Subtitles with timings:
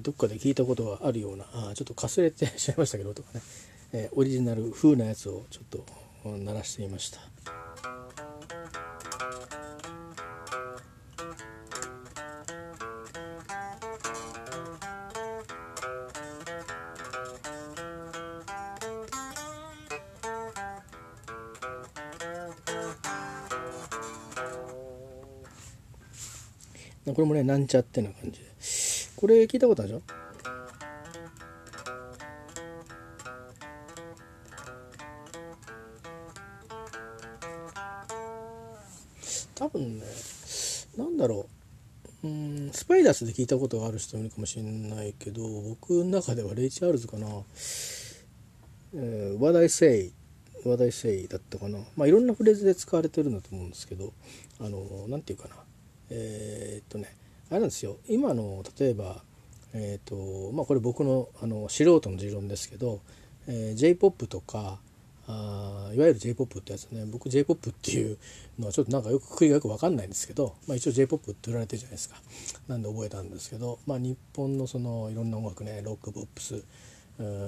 [0.00, 3.42] どっかで聞いたことがあるようなあちょっとかすれてしまいましたけどとかね、
[3.92, 5.84] え、オリジナル風なやつをちょっと
[6.24, 7.20] 鳴らしてみました。
[27.12, 28.46] これもねなんちゃってな感じで
[29.20, 30.02] これ聞いたことあるでしょ
[39.54, 40.06] 多分ね
[40.96, 41.46] なんだろ
[42.22, 42.26] う。
[42.26, 47.26] うんスパイダースで聞いたことがある人もいるかもしれないけど僕の中ではレイ・チャールズかな
[48.94, 50.12] 「えー、What I Say」
[50.64, 51.78] 「What I Say」だったかな。
[51.94, 54.14] まあいろんなフレーズで使われてるんだと思うんですけど
[54.60, 55.56] あのなんていうかな。
[56.08, 57.14] えー、っとね
[57.50, 57.98] あれなんですよ。
[58.08, 59.22] 今の例えば
[59.72, 63.00] えーとまあ、これ僕のあの素人の持論ですけど、
[63.46, 64.78] えー、j p o p とか
[65.28, 67.04] あいわゆる j p o p ってやつね。
[67.06, 68.18] 僕 j p o p っていう
[68.58, 72.16] のはちょっとなんかよくくくりがよく分かんないんですけど、まあ、一応 j p o p って売られてるじゃないですか。
[72.66, 76.64] なんで覚えたんですけど、まあ、日本のそのいろんな音楽ねロックポップス。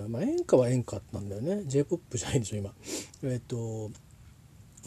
[0.08, 1.62] まあ、演歌は演歌なんだよね。
[1.66, 2.72] J p o p じゃないんでしょ今。
[3.24, 3.90] えっ、と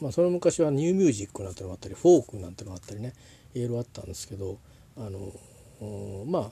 [0.02, 3.14] まあ、その昔はニューミュージックなんてのがあったりフォークなんてのがあったりね
[3.54, 4.58] いろいろあったんですけど
[4.98, 6.52] あのまあ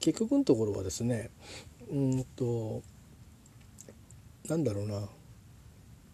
[0.00, 1.30] 結局のところはですね
[1.90, 2.82] うんと
[4.48, 5.08] なんだろうな。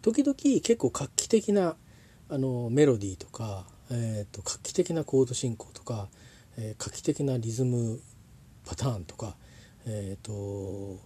[0.01, 1.77] 時々結構画期的な
[2.29, 6.09] あのメロディーとか、えーと、画期的なコード進行とか、
[6.57, 8.01] えー、画期的なリズム
[8.65, 9.37] パターンとか、
[9.85, 10.99] えーと、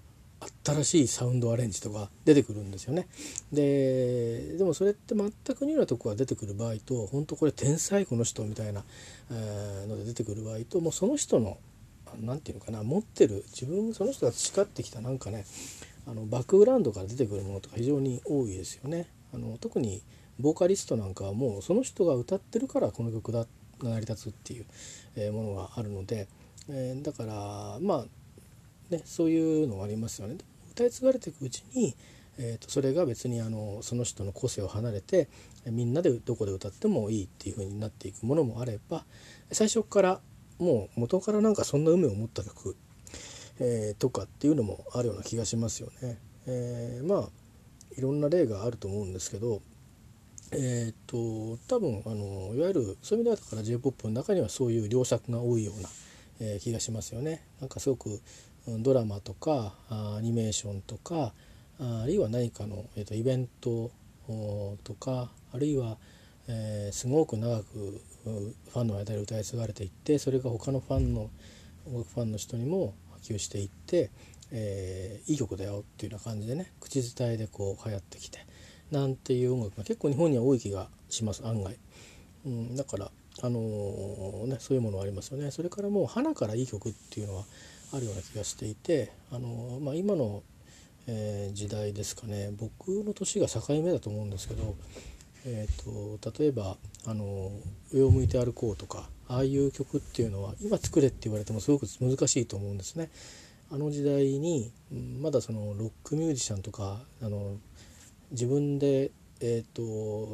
[0.64, 3.08] 新しいサウンドアレンジとか出てくるんですよね。
[3.52, 8.84] ででもそれって全くニューなとこが出てくる場合と本当これ天才この人みたいな、
[9.32, 11.58] え、ので出てくる場合ともうその人の
[12.22, 15.46] 何て言うのかな持ってる自分その人が培ってきたなんかね
[16.06, 19.08] あのバックグラウンドから出てくるものとか非常に多いですよね。
[19.34, 20.02] あの特に
[20.40, 23.46] ボーカリストなんかはもうその人が歌ってるからこの曲だ
[23.80, 26.28] が成り立つっていう、ものがあるので、
[26.70, 28.06] えー、だからまあ
[28.90, 30.38] ねそういうのがありますよね。
[30.72, 31.96] 歌い継がれていくうちに、
[32.38, 35.28] えーと、それが別にあのその人の個性を離れて
[35.66, 39.06] みんなでどこで歌ってもいいっていう風になっていくものもあれば
[39.52, 40.22] 最初から
[40.60, 42.76] もう元からなんかそんな運命を持った曲、
[43.60, 46.20] えー、とかっていうのもあるような気がしますよね。
[46.46, 47.30] えー、まあ
[47.98, 49.62] いろんな例があると思うんですけど
[50.52, 55.90] えー、っと多分あのいわゆるそういう意味ではだから J−POP の中にはそういう良作が多いような、
[56.40, 57.44] えー、気がしますよね。
[57.60, 58.22] なんかすごく
[58.80, 61.34] ドラマとかアニメーションとか
[61.80, 63.92] あるいは何かの、えー、とイベント
[64.84, 65.98] とかあるいは、
[66.48, 71.30] えー、すごく長くファンの間で歌い継がれていってそれが他のファンの
[71.88, 74.12] 音楽ファンの人にも波及していって、
[74.52, 78.46] えー、いい曲だよっていうような感じでね口伝えでこう流行ってきて
[78.92, 81.78] なんていう音楽が結構日本には多い気がします案外。
[82.46, 83.12] うん、だから
[83.44, 87.44] あのー、ね、そういうものはありますよねそれからもう花からいい曲っていうのは
[87.94, 90.44] あるような気がしていて、あの、まあ、今の、
[91.08, 94.76] えー、時代ですかね僕の年が境目だと思うんですけど
[95.50, 96.76] えーと、例えば
[97.06, 97.52] あの
[97.94, 103.10] 「上を向いて歩こう」とかああいう曲っていうのは今作れって言われてもすごく難しいと思うんですね。
[103.72, 104.72] あの時代に
[105.22, 107.58] まだそのロックミュージシャンとかあの
[108.32, 109.82] 自分で、えーと、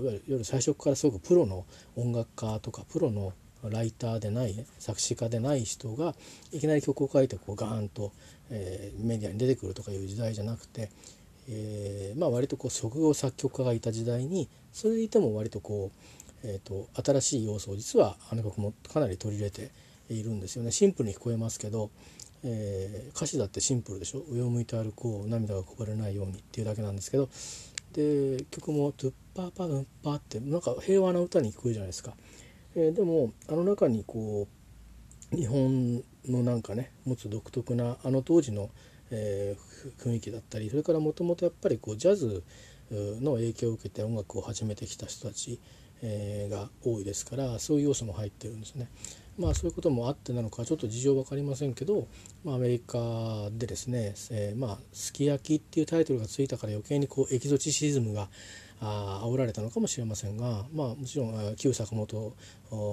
[0.03, 1.65] いわゆる最初からすごくプロの
[1.95, 3.33] 音楽家とかプロの
[3.69, 6.15] ライターでない作詞家でない人が
[6.51, 8.11] いきなり曲を書いてこうガーンと、
[8.49, 10.89] えー、メディアに出てくるとかいう時代じゃなくて
[11.49, 15.91] えー、まあ割とこう職業作曲家がいた時代にそれでいても割とこ
[16.43, 19.71] う、えーと、新しい要素を実はあの曲もかなり取り入れて
[20.09, 21.89] いるんですよねシンプルに聞こえますけど、
[22.43, 27.29] えー、歌詞だってシンプルでしょ「上を向いて歩こう涙がこぼれないように」っていうだけなんですけど
[27.93, 32.15] で曲も「トゥッパーパーンパー」ってなんか平和な歌に聞こえるじゃないですか。
[32.75, 34.47] えー、でもあの中にこ
[35.31, 38.69] う日本のなんかね持つ独特なあの当時の
[39.15, 42.43] えー、雰囲気だったりそれからもともとやっぱりこうジャズ
[42.91, 45.59] の影響を受けて音楽を始めてきた人たち、
[46.01, 48.87] えー、が多いですからそういう要素も入ってるんですね。
[49.37, 52.07] まあそういうこともあってなのかちょっと事情分かりませんけど、
[52.43, 58.29] まあ、アメリカでですね「えー、まあ、すき焼き」っていうタイトルがついたから余計にこうエキゾチシズムが
[58.85, 62.33] あ煽られたのかもしれませんが、まあ、もちろん旧坂本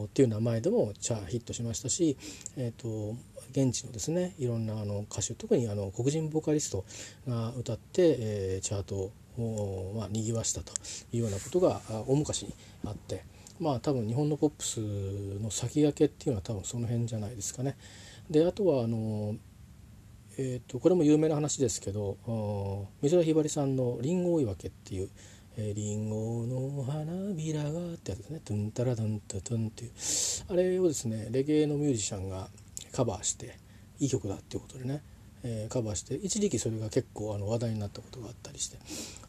[0.05, 2.17] っていう名前でもチャーヒットしましたし、
[2.57, 3.17] えーと、
[3.51, 6.85] 現地のですねいろんなあの歌手特にあの黒人ボーカリスト
[7.29, 10.73] が歌って、えー、チャートを、まあ、にぎわしたと
[11.13, 12.55] いうようなことが大昔に
[12.87, 13.25] あって
[13.59, 14.81] まあ多分日本のポップス
[15.43, 17.77] の先駆けっていうのは多分その辺じゃないですかね。
[18.31, 19.37] であとはあの
[20.39, 22.17] えーと、これも有名な話ですけど
[23.03, 25.11] 美空ひばりさんの「りんご追い分け」っていう
[25.56, 29.91] 「えー、リンゴの花びらが」ってやつですね「トゥンタラトゥンタトゥン」っていう。
[30.49, 32.49] あれをですねレゲエのミュージシャンが
[32.93, 33.58] カバーして
[33.99, 35.02] いい曲だっていうことでね
[35.43, 38.79] えー、カバーして一時期それが結構あの話題になったことがあったりして。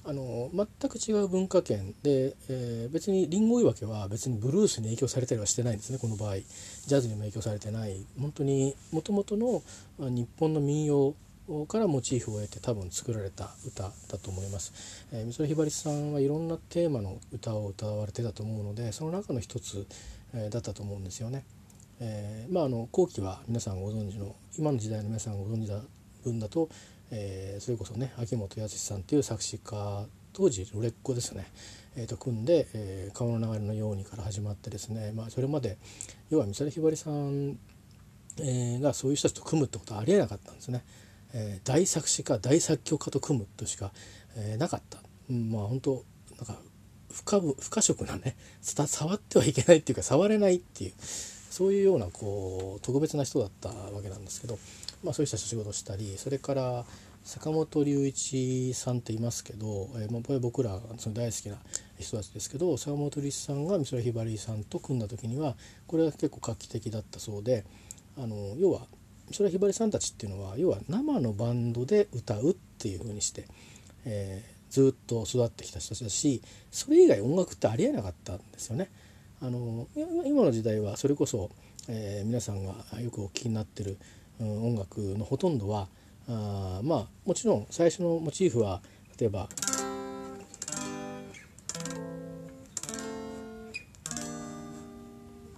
[0.04, 6.38] あの全く違う文化圏で、えー、別にリンゴ追い分けは別にブルースに影響されたりはしてないんですねこの場合。
[6.38, 8.04] ジャズにも影響されてない。
[8.20, 9.62] 本当にもともとの
[10.00, 11.14] 日本の民謡
[11.68, 19.86] からモチーフを得て多分作られた歌だと思います、えー、美空ひばりさんはいろんなテーマの歌を歌われてたと思うのでその中の一つ、
[20.34, 21.44] えー、だったと思うんですよね。
[22.00, 25.82] えー、まああの後期は皆さんご存知の今の時代の皆さんご存知だ
[26.24, 26.70] 分だと、
[27.12, 31.46] えー、それこそね秋元康さんという作詞家当時売れっ子ですね、
[31.96, 35.78] えー、と組んで、えー「川の流れのように」から始まってですね、まあ、それまで
[36.30, 37.60] 要は美空ひばりさん、
[38.40, 40.84] え、がそういう人たちと組むってことはありえなかったんですね。
[41.34, 43.92] えー、大作詞家大作曲家と組むとしか、
[44.36, 45.00] えー、なかった、
[45.30, 46.04] うん、まあ本当
[46.38, 46.58] なんか
[47.12, 54.58] 不可不可食なね触ってはいけないっていうか触れないっていうそういうようなこう特別な人だったわけなんですけど、
[55.04, 56.86] まあ、そういう人たちと仕事したりそれから
[57.24, 61.58] 坂本龍一さんっていますけど、えーまあ、これ僕らその大好きな
[62.00, 65.56] 人たちですけど坂本龍一さんが美空ひばりさんと組んだ時には
[65.88, 67.66] これは結構画期的だったそうで
[68.18, 68.88] あの要は
[69.32, 73.46] 美空ひばりさんたちっていうのは要は生のバンドで歌うっていう風にして、
[74.06, 78.92] えー、ずっと育ってきた人たちだしそれ以外音楽ってありえなかったんですよね。
[79.42, 79.88] あの
[80.26, 81.50] 今の時代はそれこそ、
[81.88, 83.98] えー、皆さんがよくお聴きになってる
[84.40, 85.88] うん音楽のほとんどは
[86.28, 88.82] あまあもちろん最初のモチーフは
[89.18, 89.50] 例えば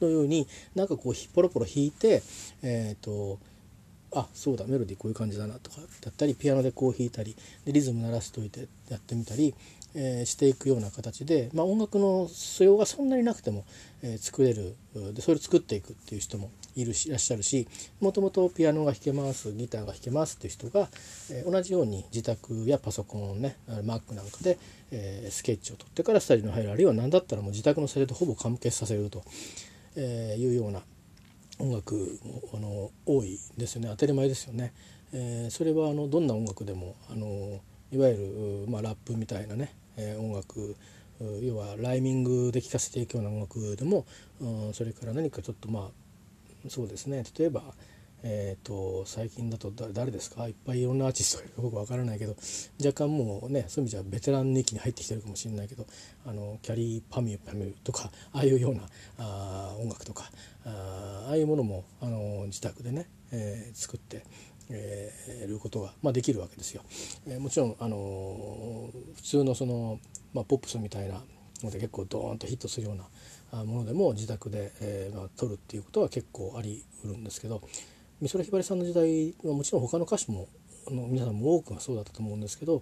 [0.04, 2.22] のようになんかこうポロポロ弾いて
[2.62, 3.40] えっ、ー、と
[4.16, 9.54] あそうだメロディーこういう感じだなとかだったりピアノでこう弾いたりでリズム鳴らしといてやってみたり
[9.96, 13.66] えー、していくような形で、まあ、音楽の素養がそんなになくても、
[14.02, 14.76] えー、作れる
[15.14, 17.68] でそれを作っていくっていう人もいるしいらっしゃるし
[18.00, 20.88] もともとピアノが弾けますギターが弾けますっていう人が、
[21.32, 24.58] えー、同じように自宅やパソコンをね Mac なんかで、
[24.92, 29.24] え、スケッチを取ってからスタジオに入るあるいは何だったらもう自宅のスタジオとほぼ完結させると、
[29.96, 30.82] え、いうような
[31.60, 34.74] 音楽もあの多いですよね当たり前ですよね。
[35.14, 37.62] えー、それはあのどんな音楽でもあの
[37.92, 40.76] いわゆる、まあ、ラップみたいなねえー、音楽
[41.42, 44.06] 要はライミングで聴かせていくような音楽でも、
[44.42, 47.62] うん、それから何かちょっとまあそうですね例えば、
[48.24, 50.48] えーと、最近だと誰ですか？
[50.48, 52.36] いっぱいいろんなアーティストがいるか僕分からないけど
[52.84, 55.86] 若干もうねそういう意味じゃベテランの域に入ってきてるかもしれないけど
[56.26, 58.82] あのキャリーパミュパミュとかああいうような
[59.20, 60.32] あ音楽とか
[60.66, 64.24] ああいうものもあの自宅でね、えー、作って。
[64.70, 66.84] えー、ることが、まあ、できるわけですよ。
[67.28, 70.00] えー、もちろん、あのー、普通のその、
[70.34, 71.22] まあ、ポップスみたいな
[71.62, 77.62] ので結構ドーンとヒットするようなものでも自宅で、えーまあ、撮るっていうことは結構ありうるんですけど
[78.24, 80.48] 美空ひばりさんの時代はもちろん他の歌手も
[80.90, 82.82] の皆さんも多くがそうだったと思うんですけど、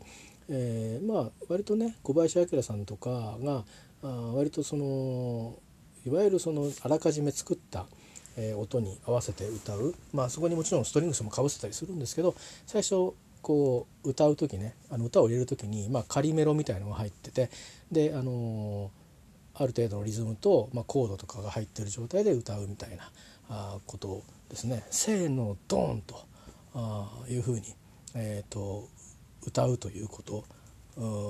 [0.49, 3.63] えー、まあ割とね小林明さんとかが
[4.03, 5.57] あ割とその
[6.05, 7.87] いわゆるそのあらかじめ作った
[8.37, 12.33] えー、音に合わせて歌う、まあ、そこにもちろんストリングスもかぶせたりするんですけど
[12.65, 17.49] 最初こう歌う時ねあの歌を入れる時に、まあ、仮メロみたいのが入ってて
[17.91, 23.11] で、あのー、ある程度のリズムと、まあ、コードとかが入ってる状態で歌うみたいな
[23.49, 26.27] あことをですね「せーのドーン」と
[27.29, 27.73] いうふうに、
[28.13, 28.87] えーと、
[29.45, 30.45] 歌うということ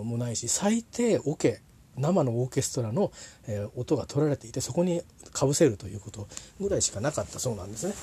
[0.03, 1.61] もないし最低オ、ケ
[1.97, 3.11] 生のオーケストラの、
[3.47, 5.01] え、音が取られていてそこに
[5.33, 6.27] かぶせるということ
[6.59, 7.93] ぐらいしかなかったそうなんですね。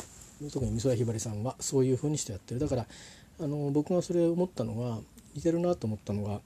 [0.53, 2.87] 特に美空ひばりさんはそういうふうにしてやってるだから
[3.41, 4.99] あの僕がそれ思ったのが
[5.35, 6.41] 似てるなと思ったのが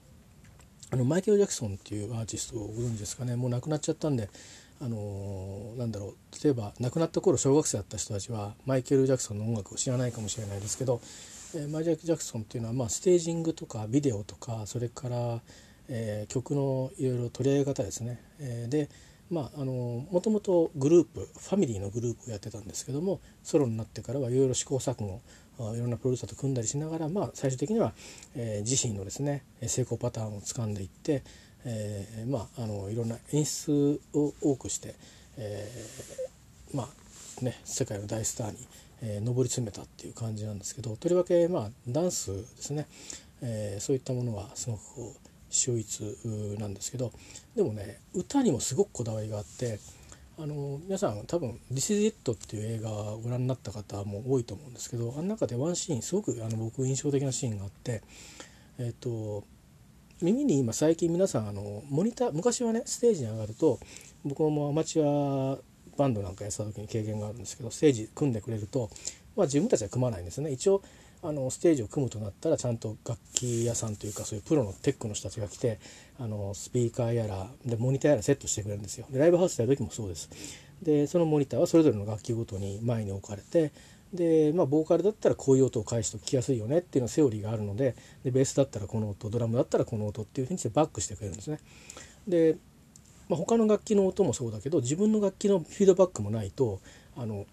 [0.89, 4.29] あのマイケル・ジャクソンっていうアーティストをご存知ですかねもう亡くなっちゃったんで
[4.83, 10.99] あのなんだろう例えば亡くなった頃小学生だった人たちはマイケル・ジャクソンの音楽を知らないかもしれないですけど、
[11.55, 15.41] えー、マイケル・ジャクソンっていうのは、まあ、ステージングとかビデオとかそれから
[15.89, 18.89] えー、曲のいろいろ取り上げ方ですね、えー、で
[19.29, 25.21] まああのもともとグループファミリーのグループをやってたんですけどもソロになってからはいろいろ試行錯誤
[25.75, 27.93] いろんなプロデューサーと組んだりしながら、まあ、最終的には、
[28.35, 31.23] えー、自身のですね成功パターンをつかんでいって、
[31.65, 34.95] えー、まああのいろんな演出を多くして、
[35.37, 38.57] えー、まあね世界の大スターに、
[39.01, 42.87] えー、上り詰めたっていう感じなんですけどとりわけまあダンスですね、
[43.41, 46.03] えー、そういったものはすごくこう秀逸
[46.59, 47.11] なんですけど
[47.55, 49.79] でもね歌にもすごくこだわりがあって
[50.39, 58.01] あの皆さん多分「This is It」っていう映画をご覧になった方も多いと思うんですけどあの中でワンシーンすごくあの僕印象的なシーンがあって
[58.79, 59.43] えっ、と
[60.21, 63.79] 耳に今最近皆さんあのモニター昔はねステージに上がると
[64.23, 65.57] 僕もアマチュア
[65.97, 68.89] バンドなんかやってた時に経験があるんですけどステージ組んでくれると、
[69.35, 70.51] まあ、自分たちは組まないんですね。
[70.51, 70.81] 一応
[71.25, 75.79] あのステージを組むとなったらちゃんと楽器屋さんというかそういうプロのテックの人たちが来て
[76.19, 79.05] あのスピーカーやらでモニターやらセットしてくれるんですよ。
[79.09, 80.29] でライブハウスでやる時もそうです。
[80.81, 83.71] でそのモニターはそれぞれの楽器ごとに前に置かれて
[84.13, 91.59] でまあボーカルだったらこういう音を返すと聞きやすいよねっていうのはセオリーがあるのででベースだったらこの音ドラムだったらこの音っていうふうにしてバックしてくれるんですね
[92.27, 92.57] で、
[93.27, 96.79] まあ、他の楽器の音もそうだけど自分の楽器のフィードバックもないと
[97.17, 97.45] あの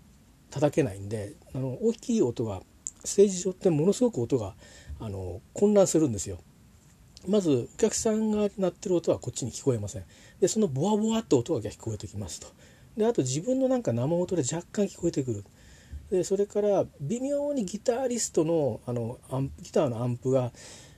[0.51, 2.61] 叩けないんであの大きい音が
[3.05, 4.55] ステージ上ってものすごく音が
[4.99, 6.39] あの混乱するんですよ。
[7.29, 10.05] まずお客さんが鳴ってる音はこっちに聞こえません。
[10.41, 12.49] でそのボワボワっと音が聞こえてきますと。
[12.97, 15.45] であと自分のなんか生音で若干聞こえてくる。
[16.11, 20.53] でそれから微妙にギタリストのあのアンギターのアンプが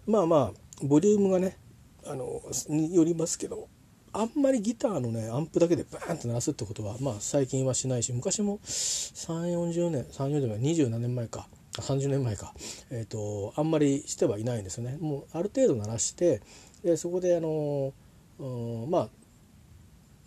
[0.06, 0.52] まあまあ
[0.82, 1.58] ボリュームがね
[2.06, 3.68] あのによりますけど
[4.12, 11.46] あんまりギターのねアンプだけでバーンと鳴らすってことはまあ最近はしないし昔も3 4 0年3 4 0年前27年前か
[11.80, 12.52] 30年前か、
[12.90, 14.98] えーと、あんまりしてはいないんですよね。
[15.00, 16.42] もうある程度鳴らして
[16.84, 17.94] でそこであの、
[18.38, 18.44] う
[18.86, 19.08] ん、まあ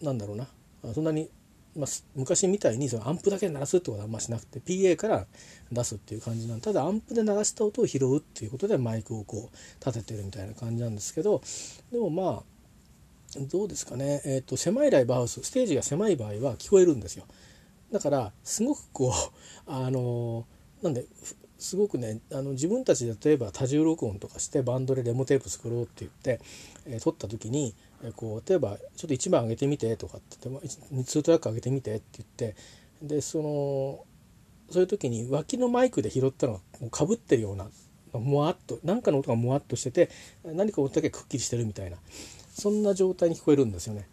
[0.04, 0.48] なんだろうな
[0.94, 1.32] そんなに、
[1.76, 5.28] まあ、昔みたいにそのアンプだけ鳴らすってことはあんましなくて PA から
[5.72, 11.42] 出すっていう感じなんただアンプで鳴らした音を拾うっていうことでマイクをこう立ててるみたいな感じなんですけど
[11.92, 12.44] でもまあ
[13.52, 17.26] どうですかね、えーと狭いライブハウスステージが狭い場合は聞こえるんですよ。
[17.92, 19.12] だからすごくこう
[19.68, 20.46] あの
[20.82, 21.06] なんで
[21.58, 26.40] すごくねあの自分たちで例えば多重録音とかしてバンドでデモテープ作ろうって言って、
[26.86, 27.74] えー、撮った時に、
[28.16, 32.56] こう例えば「ちょっと1番上げてみて」とかって言って「2トラック上げてみて」って言って
[33.02, 34.06] でその
[34.72, 37.70] そういう時に脇のマイクで拾ったのがかぶってるような
[38.14, 40.10] もわっと何かの音がもわっとしてて
[40.44, 41.98] 何か音だけくっきりしてるみたいな
[42.54, 44.08] そんな状態に聞こえるんですよね。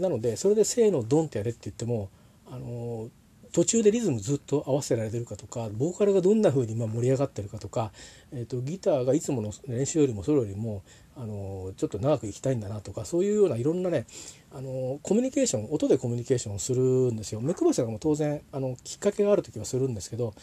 [0.00, 2.08] なのでそれで「せーのドン」ってやれって言っても
[2.50, 3.08] あの
[3.56, 7.90] 途中でリズムずっと合わせられてるかとかボーカルがどんな風に今盛り上がってるかとか、
[8.30, 10.82] えーと、ギターがいつもの練習よりもソロよりも
[11.16, 14.04] あのちょっと長く行きたいんだなとかそういうようないろんなね
[14.52, 17.40] あのコミュニケーション音でコミュニケーションをするんですよ。
[17.40, 20.34] 目配せがも当然あのきっかけがある時はするんですけど、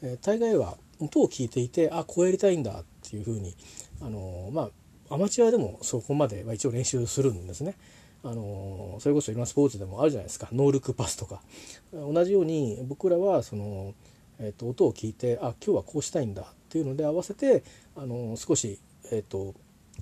[0.00, 3.54] えー、大概は音を聞いていてあこうやりたいんだっていう風に
[4.00, 4.70] あのま
[5.10, 7.74] あアマチュアでもそこまでは一応練習するんですね。
[8.24, 10.48] あのそれこそいろんなスポーツでもあるじゃないですか。
[10.52, 11.42] ノールックパスとか。
[11.92, 13.94] 同じように僕らはその、
[14.38, 17.64] えーと、音を聞いてあ今日はこうしたいんだっていうので合わせて
[17.96, 18.78] あの少し、
[19.10, 19.54] えーと、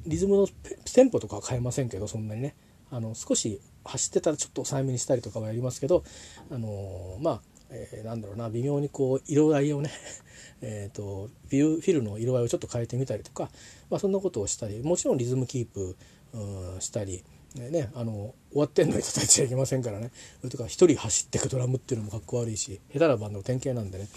[0.07, 0.49] リズムの
[0.93, 2.55] テンポとかは変えませんけどそんなにね。
[2.93, 6.03] あの少し走ってたらちょっと抑えめにしたりとかはやりますけど
[6.51, 7.41] あのまあ
[7.73, 9.91] えー、なんだろうな微妙にこう色合いをね
[10.61, 13.49] えとフィルの色合いをちょっと変えてみたりとか、
[13.91, 15.97] まあ、そんなことをしたりもちろんリズムキープ、
[16.35, 17.23] う、したり
[17.55, 20.13] ね、あの終わってんのに叩いちゃいけませんからね。
[20.41, 24.09] それとか一人走ってくドラムっていうのもかっこ悪いし下手なバンドの典型なんでね。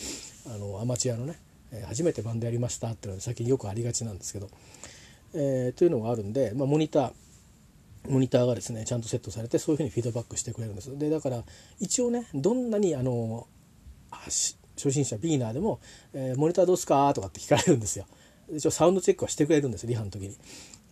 [0.46, 1.40] あのアマチュアのね、
[1.88, 4.50] 初めてバンドやりましたっていうのは最近よくありがちなんですけど、
[5.34, 7.12] えー、というのがあるんで、まあ、モニター
[8.10, 10.98] モニターがですねちゃんとセットされてそういうふうにフィードバックしてくれるんです。
[10.98, 11.44] でだから
[11.80, 13.48] 一応ねどんなにあの
[14.12, 15.80] 初心者ビギナーでも、
[16.14, 18.06] えー、モニターどうすか?」とかって聞かれるんですよ。
[18.54, 20.36] 一応サウンドチェックはしてくれるんですリハの時に。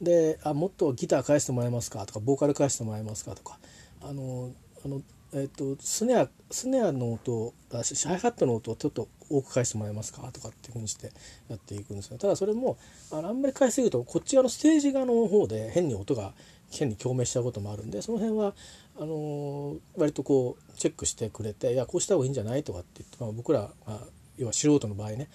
[0.02, 2.06] であもっとギター返してもらえますか？
[2.06, 3.36] とかボーカル返してもらえますか？
[3.36, 3.60] とか。
[4.02, 4.52] あの
[4.84, 5.02] あの、
[5.34, 10.22] えっと、スネアスネアの音あシハイハットの音をちょっと多く返してもらえますか？
[10.34, 11.12] とかっていうふうにして
[11.50, 12.18] やっていくんですよ。
[12.18, 12.78] ただそれも
[13.12, 16.34] あのあんまり返しすぎるとこっち側のステージ側の方で変に音が
[16.72, 18.54] 変に共鳴しちゃうこともあるんでその辺は
[18.98, 24.00] あの割とこうチェックしてくれて「いやこうした方がいいんじゃない?」とかって言って、まあ、僕ら、まあ、
[24.38, 25.30] 要は素人の場合ね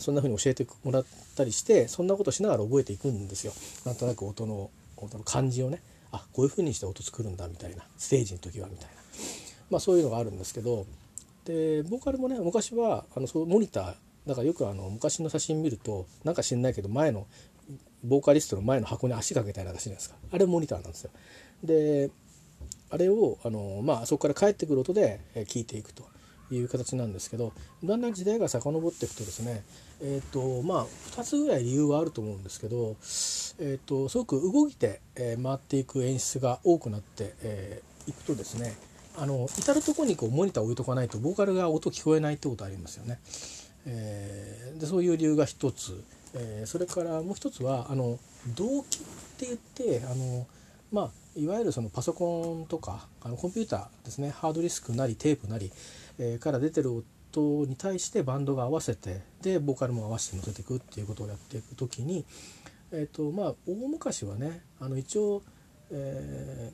[0.00, 1.04] そんな風に教えてもらっ
[1.36, 3.52] たりしてそんなことしながら覚えていくんですよ。
[3.84, 5.80] なんとなく音の音の感じをね。
[6.10, 7.84] あこういう風にして音作るんだみたいな。
[7.96, 8.92] ステージの時はみたいな、
[9.70, 10.86] まあ、そういうのがあるんですけど。
[11.44, 13.94] でボーカルもね昔はあのそうモニター。
[14.26, 17.26] だからよくあの昔の写真見るとなんか知んないけど前の
[18.04, 20.36] ボーカリストの前の箱に足かけたりなんかしてるじゃないですか。
[20.36, 21.10] あれモニターなんですよ。
[21.64, 22.10] で
[22.90, 26.04] あれをあの、まあ、そこから帰ってくる音で聞いていくと。
[26.50, 27.52] いう形なんですけど
[27.84, 29.62] だんだん時代が遡っていくとですね
[30.00, 32.96] えっ、ー、とまあ2つぐらい理由はあると思うんですけど、
[33.60, 38.74] えーと、すごく動いて、えー、回っていく演出が多くなって、えー、くとですね
[39.16, 43.18] あの至る所にこうモニターを置いとかないとボーカルが音聞こえないってことありますよね。
[43.86, 48.18] えー、でそういう理由が一つ、えー、それからもう一つはあの
[48.54, 49.00] 動機っ
[49.38, 50.46] て言ってあの
[50.92, 55.72] まあいわゆるそのパソコンとかあのコンピューターですねハードディスクなりテープなり、
[56.18, 62.24] え、から出てる音に対してバンドが合わせてでボーカルも合わせて乗せていくっていうことをやっていく時に、
[62.90, 65.42] えーとまあ、大昔はねあの一応、
[65.90, 66.72] え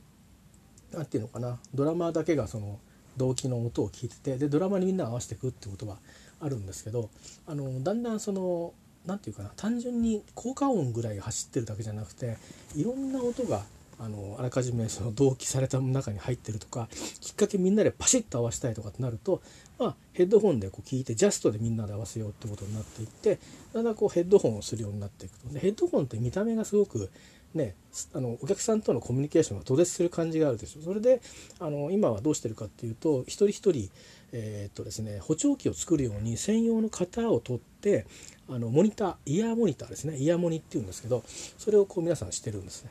[0.93, 2.79] ー、ていうのかなドラマーだけがその
[3.17, 5.99] 動機の音を聞いててでドラマにみんな合わせていくってことは
[6.41, 7.11] あるんですけど
[7.47, 8.73] あのだんだんその
[9.07, 12.37] 何て言うかな単純に効果音ぐらい走ってるだけじゃなくて
[12.75, 13.63] いろんな音が
[13.99, 16.89] あのあらかじめその同期された中に入ってるとか
[17.21, 19.43] きっかけみんなでパシッと合わせたいとかってなると、
[19.79, 23.39] まあ、ヘッドホンでこう聞いてジャストでみんなで合わせようってことになっていって
[23.73, 25.49] だんだんこうヘッドホンをするようになっていくと。
[25.49, 27.11] でヘッドホンって見た目がすごく
[27.55, 27.77] ね、
[28.13, 30.83] あのお客さんとのコミュニケーションが途絶する感じがあるでしょ。
[30.83, 31.21] それで
[31.61, 33.91] あの今はどうしてるかっていうと一人一人、
[34.33, 38.07] えー、っとですね、補聴器を作るように専用の型を取って
[38.49, 40.17] あのモニターイヤーモニターですね。
[40.17, 41.23] イヤモニっていうんですけど
[41.57, 42.91] それをこう皆さんしてるんですね。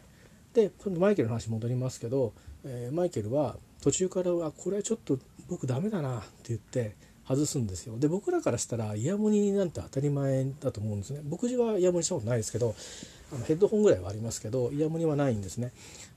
[0.53, 2.33] でマイケルの話戻りますけど、
[2.65, 5.17] えー、マイケルは途中からはこれはちょっと
[5.49, 6.95] 僕ダメだなって言って
[7.27, 7.97] 外すんですよ。
[7.97, 11.21] で僕らからしたらイヤモニなんて当たり前だと思うんですね。
[11.23, 12.75] 僕自はイヤモニしたことないですけど
[13.33, 15.71] あのヘッドホンぐらいはありますけどイヤモニはないんですね。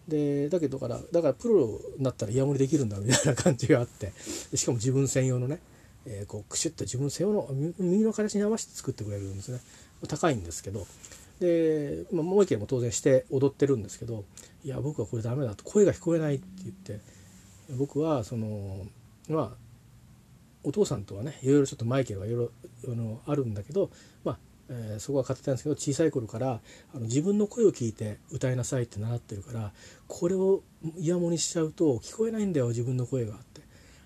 [0.08, 4.12] でだけどからだからプロになったらイヤモニできるんだみたいな感じがあって
[4.54, 5.58] しかも自分専用のね、
[6.04, 9.60] えー、こうクシュッと自分専用の耳の形に合わせて作ってくれるんですね。
[10.08, 10.86] 高いんですけど
[11.40, 14.24] で、まあ、もう一件も当然して踊ってるんですけど
[14.64, 17.00] いや僕はこれダメだと声が聞こえないって言って
[17.76, 18.86] 僕はその
[19.28, 19.50] まあ
[20.62, 22.50] お父さんとはねいろいろちょっとマイケルはいろい
[22.86, 23.90] ろあのあるんだけど
[24.24, 24.38] まあ
[24.68, 26.60] えー、そこは語ってたんですけど小さい頃から
[26.92, 29.72] あの自分の声を聞いて歌いなさいって習ってるから
[30.08, 30.62] これを
[30.96, 33.56] イヤモニしちゃうと聞こえないんだよ自分の声がって。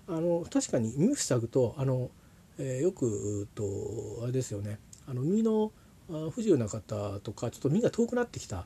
[0.07, 2.09] あの確かに耳塞ぐとあの、
[2.57, 3.63] えー、よくと
[4.23, 4.77] あれですよね。
[5.07, 5.71] あの耳の
[6.11, 8.65] 不自由な方とかちょっと耳が遠くなってきた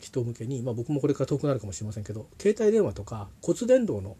[0.00, 4.16] 人向けに、まあ、僕もこれから遠くなるかもしれませんけど携帯電話とか骨伝導の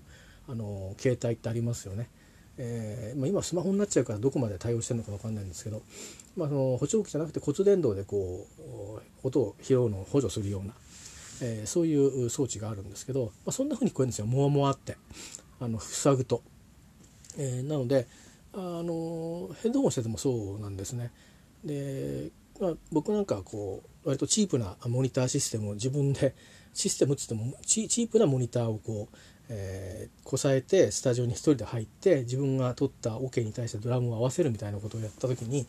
[0.51, 2.09] あの携帯ってありますよね。
[2.57, 5.83] えーまあ、今スマホになっちゃうからどこまで対応してるのか分かんないんですけど、
[6.37, 8.47] まあ、その補聴器じゃなくて骨伝導でこ
[9.23, 10.73] う音を拾うのを補助するような、
[11.41, 14.97] えー、そういう装置があるんですけど、まあ、そんな風に聞こえるんですよもわもわって
[15.61, 16.43] あの塞ぐと。
[17.37, 18.09] えー、なので
[18.53, 21.13] あのヘッドホンしててもそうなんですね。
[21.65, 26.35] で、まあ、僕なんかはこう割とチープなモニターシステムを自分で
[26.75, 29.17] システムっつってもチープなモニターをこう、
[29.49, 35.67] えー、こさえてスタジオに一人で入って自分が撮ったオ、ケに対してドラムを合わせるみたいなことをやった時に、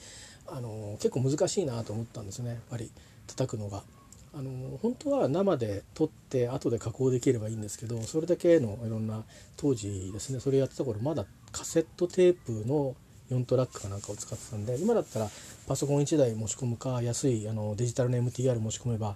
[0.48, 2.92] あの結構難しいなと思ったんですねやっぱり
[3.28, 3.84] 叩くのが。
[4.32, 9.24] あの本当は生で撮って後で加工できればいいんですけどそれだけのいろんな
[9.58, 12.96] 当時ですねそれやってた頃まだカセットテープの
[13.32, 15.30] 4トラックかなんかを使ってたんで今だったら
[15.68, 19.16] パソコン1台持ち込むか安いあのデジタルの MTR 持ち込めば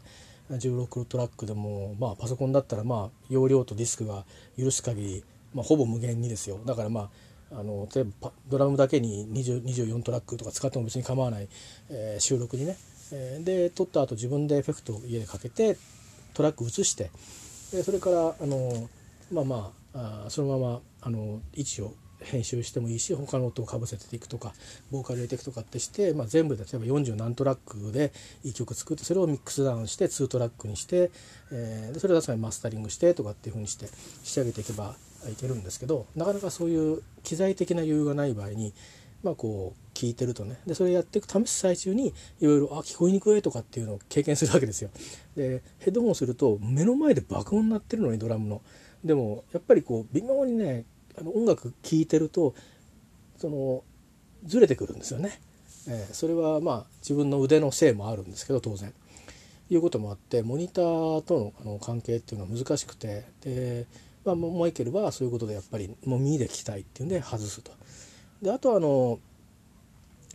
[0.52, 4.26] 16トラックでも、まあ、パソコンだったらまあ容量とディスクが
[4.58, 5.24] 許す限り、
[5.54, 6.60] まあ、ほぼ無限にですよ。
[6.66, 7.10] だからまあ
[7.60, 11.48] あの例えばドラムだけに20 24トラックとか使っても別に構わない、
[11.90, 12.78] えー、収録にね、
[13.12, 15.78] えー、で撮った後自分でエフェクトを家でかけて
[16.34, 17.12] トラック移して
[17.72, 18.90] でそれからあの
[19.32, 24.54] まあまああそのままあの位置を編集してもいいし他の音をかぶせていくとか
[24.92, 28.12] ボーカル入れていくとかってして、まあ、全部で例えば40何トラックで
[28.46, 31.12] 1曲作ってそれをミックスダウンして2トラックにして、
[31.52, 33.88] えー、でそれをさにマスタリングしてとかっていうふうにして
[34.24, 34.96] 仕上げていけば
[35.30, 38.74] いけるんですけどなかなかそういう機材的な余裕がない場合に
[39.24, 44.90] まあこう聞いてるとねでそれやっていく試す最中にいろいろあ聞こえにくいとかっていうのを経験するわけですよ。
[45.36, 48.62] でヘッドホンすると目の前で爆音になってるのにドラムの。
[49.04, 50.86] でもやっぱりこう微妙にね
[51.20, 52.56] あの音楽聴いてると
[53.38, 53.84] その
[54.46, 55.40] ずれてくるんですよね。
[55.88, 58.94] えー、それはまあ自分の腕のせいもあるんですけど当然。
[59.70, 63.86] いうこともあってモニターとのあの関係っていうのは難しくてで、
[64.26, 67.72] まあ、マイケルはそういうことでやっぱりもう耳で聞きたいっていうんで外すと。
[68.42, 69.20] であとあの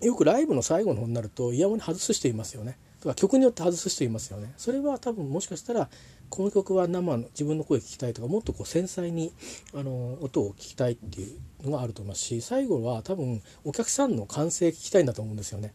[0.00, 2.78] よくライブの最後の方になるとイヤホン外す人いますよね。
[3.00, 4.52] とか曲によって外す人いますよね。
[4.56, 5.88] それは多分もしかしたら
[6.30, 9.32] この曲は生の自分の声聞きたいとかもっとこう繊細に
[9.74, 15.74] あの音を聞きたいっていうのがあると思いますし最後は多分お客さんの歓声聞きたいんだと思うんですよね。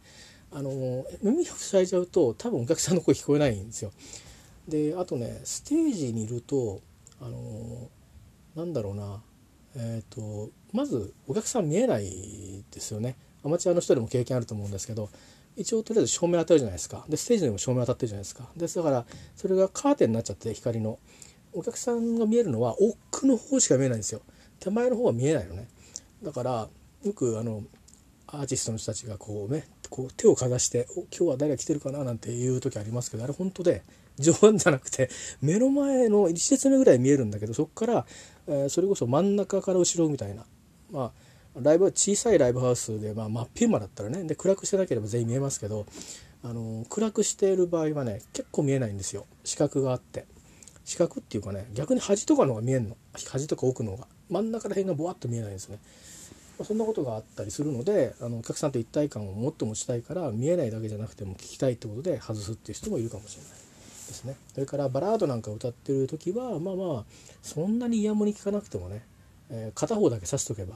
[0.51, 3.91] あの耳塞いじゃうと多分お客さんの声聞こえないんですよ。
[4.67, 6.81] であとねステージにいると
[7.19, 7.89] あの
[8.55, 9.21] なんだろうな
[9.75, 15.09] えーと、まずお客さん見えないですよねアマチュアの人でも経験あると思うんですけど
[15.55, 17.05] 一応とりあえず照明当たるじゃないですか。
[17.07, 18.47] でステージにも照明当たってるじゃないですか。
[18.57, 20.99] ですだからそれがカーテンになっちゃって光の。
[21.55, 24.21] お客さんが見えるのは奥の方しか見えないんですよ。
[24.59, 25.67] 手前の方は見えないのね。
[26.23, 26.67] だから
[27.03, 27.63] よくあの
[28.27, 33.83] アーティストの人たちがこうねこう手をかざして「今日は誰が来てるかな?」なんていう時ありますけどあれ本当で
[34.17, 35.09] 上腕じゃなくて
[35.41, 38.05] 目の前の1列目ぐらい見えるんだけどそこから、
[38.47, 40.45] えー、それこそ真ん中から後ろみたいな。
[40.89, 45.85] まあライブ小さいライブハウスで、まあ、真っ昼間だったらねで暗くしてなければ全員見えますけど
[46.43, 49.25] あの暗くしている場合はね結構見えないんですよ。
[49.43, 50.25] 視覚があって。
[50.83, 52.97] 視覚っていうかね逆に端とかのが見えるの。
[53.13, 54.07] 端とか奥の方が。
[54.29, 55.77] 真ん中ら辺がボワッと見えないんですね、
[56.57, 63.57] まあ、そんなことがあったりするのであのお客さんと一体感をもっと持ちたいから見えないだけじゃなくても聞きたいってことで外すっていう人もいるかもしれないで
[64.13, 64.35] すね。
[64.53, 67.03] それからバラードなんか歌ってる時はまあまあ
[67.41, 69.03] そんなにイヤモニ聞かなくてもね、
[69.49, 70.75] えー、片方だけ刺しとけば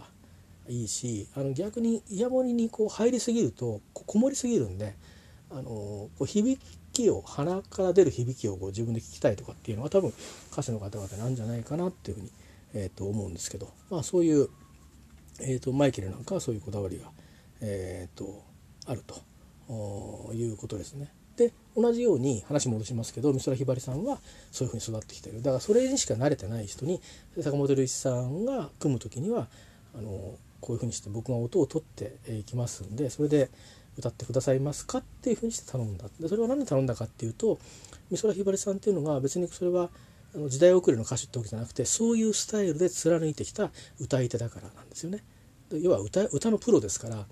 [0.70, 4.96] いいしあの逆にイヤモニにこう入りすぎるとこもりすぎるんで
[5.50, 6.60] あのこう響
[6.94, 10.14] きを鼻から出る響きをこう自分で聞きたいとかっていうのは多分
[10.52, 12.32] 歌手の方々なんじゃないかなっていうふうに、
[12.74, 14.50] えー、と思うんですけど、まあ、そういう、
[15.42, 17.06] えー、とマイケルなんかはそういうこだわりが、
[17.62, 18.44] えー、と
[18.88, 21.12] あるということですね。
[21.38, 24.20] で同じように話戻しますけど美空ひばりさんは
[24.52, 27.00] そういうふうに育ってきてるだからそれにしか慣れてない人に
[27.40, 29.48] 坂本龍一さんが組む時には
[29.96, 33.50] あのこういうふうにして僕が音を取っていきますんでそれで
[33.98, 37.60] 歌ってくださいますかっていうふうにして頼んだでそれは何で頼んだかっていうと
[38.12, 39.90] 美空ひばりさんっていうのが別にそれは
[40.36, 45.24] あの時代遅れの歌手ってわけじゃなくてそういうスタイルで貫いてきた歌い手だからなんですよね。
[45.70, 47.26] で要は歌歌のプロですから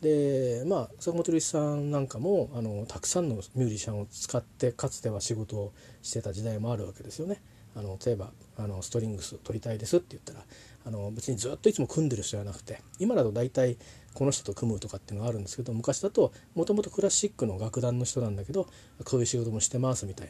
[0.00, 7.40] でまあ坂本龍一さんなんかもあのたくさんのミュージシャンを使ってかつては仕事をしてた時代もあるわけですよね。
[7.76, 10.44] あの例えばあのストリングス取りたいですって言ったら
[10.84, 13.76] あの別にずっといつも組んでる人じゃなくて今だと大体
[14.14, 18.66] この人と組むとかっていうのがあるんですけど昔だともともとクラシックの楽団の人なんだけど
[19.04, 20.28] こういう仕事もしてますみたい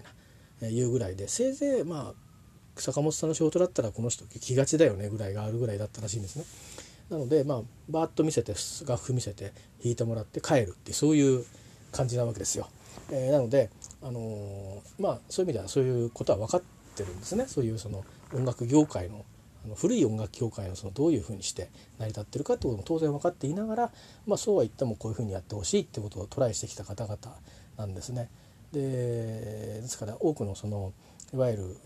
[0.60, 2.30] な、えいうぐらいでせいぜいまあ
[2.80, 6.44] 坂本さんの仕事だったらこの人気がちだよねぐらいがあるぐらいだったらしいんですね。
[7.10, 8.54] なのでまあバーッと見せて
[8.86, 11.44] 楽譜見せて弾いてもらって帰るってそういう
[11.92, 12.68] 感じなわけですよ。
[13.10, 13.70] えー、なので、
[14.02, 16.62] あのー、まあそういう意味ではそういうことは分かっ
[16.94, 19.24] てるんですねそういうその音楽業界の
[19.64, 23.92] あの古い音楽協会のそのどういうふうにして成り立ってるかってことも当然分かっていながら、
[24.26, 27.18] まあ、そうは言ってもこういうふうにやってほしいってことをトライしてきた方々
[27.76, 28.30] なんですね。
[28.72, 30.92] でですから多くのその
[31.32, 31.76] いわゆる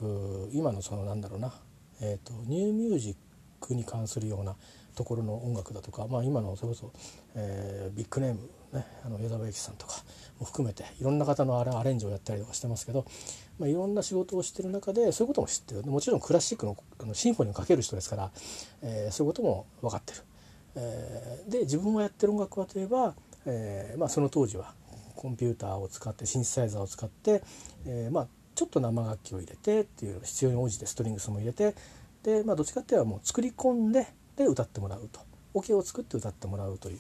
[0.52, 1.52] 今のそのなんだろうな、
[2.00, 3.16] えーと、ニューミュージッ
[3.60, 4.54] クに関するような
[4.94, 6.92] ところの音楽だとか、まあ、今のそれこそ、
[7.34, 9.94] えー、ビッグネーム、ね、あの矢沢永吉さんとか
[10.38, 13.04] も含めていろんな方のアレンジをやったりとかしてますけど
[13.58, 15.82] まあ、いろんな仕事をしてる中でそういうことも知ってる。
[15.84, 18.30] もちろんクラシックのあのシンフォニーをかける人ですから、
[18.82, 20.20] えー、そういうことも分かってる。
[20.76, 23.14] えー、で自分がやってる音楽はといえば、
[23.46, 24.74] えーまあ、その当時は
[25.14, 27.42] コンピューターを使ってシンセサイザーを使って、
[27.86, 31.74] えーまあ、ちょっと生楽器を入れてっていう必要に応じてストリングスも入れて
[32.22, 35.20] で、まあ、どっちかっていうともう作り込んでで歌ってもらうと。
[35.54, 36.98] オ、ケを作って歌ってもらうという。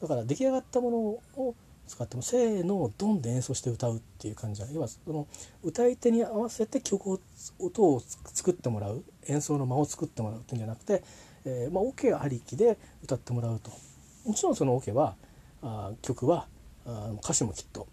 [0.00, 1.54] だから出来上がったものを
[1.86, 5.26] 使ってもせーのドンで演奏して歌うっていう感じは要はその
[5.62, 7.20] 歌い手に合わせて曲を
[7.58, 11.02] 音を作ってもらう演奏の間を作ってもらうっていうんじゃなくて、
[11.44, 13.70] えー、まあ、オ、ケありきで歌ってもらうと。
[14.24, 15.14] もちろんそのオ、ケは
[15.62, 16.46] あ曲は
[16.84, 17.86] あ歌詞もきっと、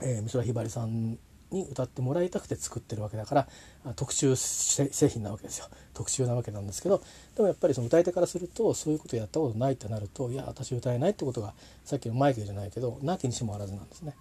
[0.00, 1.18] えー、美空ひばりさん
[1.54, 3.48] に歌ってもらいたくて作ってるわけだから
[3.94, 7.02] 特注製品なわけですよ特注なわけなんですけど
[7.36, 14.14] でもやっぱりその歌い手からするとそういうことやったことないってなるといや私歌えないってことがさっきのマイケルじゃないけどなきにしもあらずなんですね。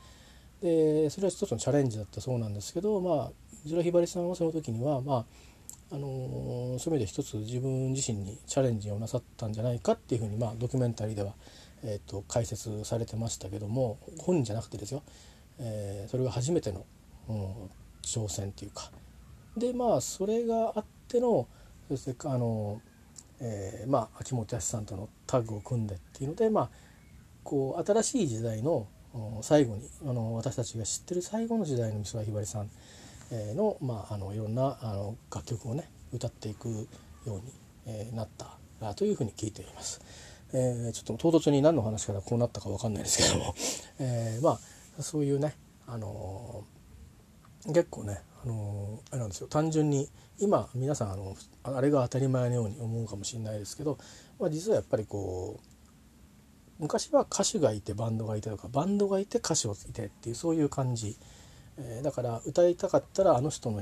[0.61, 3.31] でそれは一つのチャレンジだったそうなんですけどまあ
[3.65, 5.25] 美空ひばりさんはその時にはまあ
[5.93, 11.33] あの、そういう意味で一つ自分自身にチャレンジをなさったんじゃないかっていうふうに、まあ、ドキュメンタリーでは、
[11.83, 15.03] えーと、解説されてましたけども本人じゃなくてですよ、
[15.59, 16.83] えー、それが初めての
[17.29, 17.53] うん、
[18.01, 18.91] 挑戦っていうか
[19.57, 21.47] でまあそれがあっての
[21.89, 22.81] そしてあの、
[23.39, 26.69] えー、まあ秋元康さんとのタッグを組んでっていうのでまあ
[27.43, 28.87] こう新しい時代の
[29.41, 32.69] 最後にあの私たちが知ってる最後の時代の美空ひばりさん
[33.31, 36.87] の,、まあ、あのいろんなあの楽曲をね歌っていくよ
[37.27, 37.41] うに、
[37.85, 40.01] えー、なったというふうに聞いています。
[40.55, 43.55] えー、ちょっと唐突に何の話からこうなったか分かんないですけども、
[43.99, 44.59] えー、ま
[44.99, 45.55] あそういうね、
[45.87, 46.63] あの
[47.67, 49.47] 結構ねあのあれなんですよ。
[49.47, 53.97] 単純に今皆さんあのあれが当たり前のように思うかもしれないですけど、
[54.39, 55.67] まあ、実はやっぱりこう
[56.79, 61.17] 昔は歌手がいてバンドがいてとかバンドがいて歌手をいてっていうそういう感じ、
[61.77, 63.81] えー、だから歌いたかったらあの人の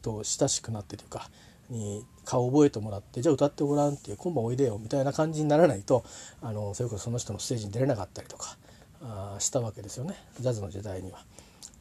[0.00, 1.28] と親しくなってというか
[1.68, 6.04] に顔を覚えてもらってじゃあ歌ってごらんっていう今晩おいでよみたいな感じにならないと
[6.40, 8.56] あのそれこそその人のステージに出れなかったりとか
[9.02, 10.14] あしたわけですよね。
[10.40, 11.18] ジャズの時代には。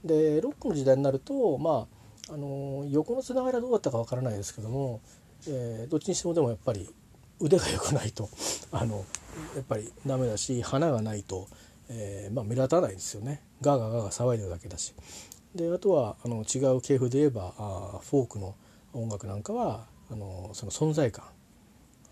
[0.08, 1.88] でロックの時代になるとま
[2.30, 5.02] ああの横のつながりはどうだったかわからないですけども、
[5.48, 6.90] えー、どっちにしてもでもやっぱり
[7.40, 8.30] 腕が良くないと。
[8.72, 9.06] あの
[9.56, 11.48] やっぱりダメだし花がないと、
[11.90, 13.42] えー、まあ、目立たないんですよね。
[13.62, 14.94] ガーガーガーガー騒いでるだけだし。
[15.56, 18.56] であとはあの違う系譜で言えばあフォークの
[18.94, 21.26] 音楽なんかはあのその存在感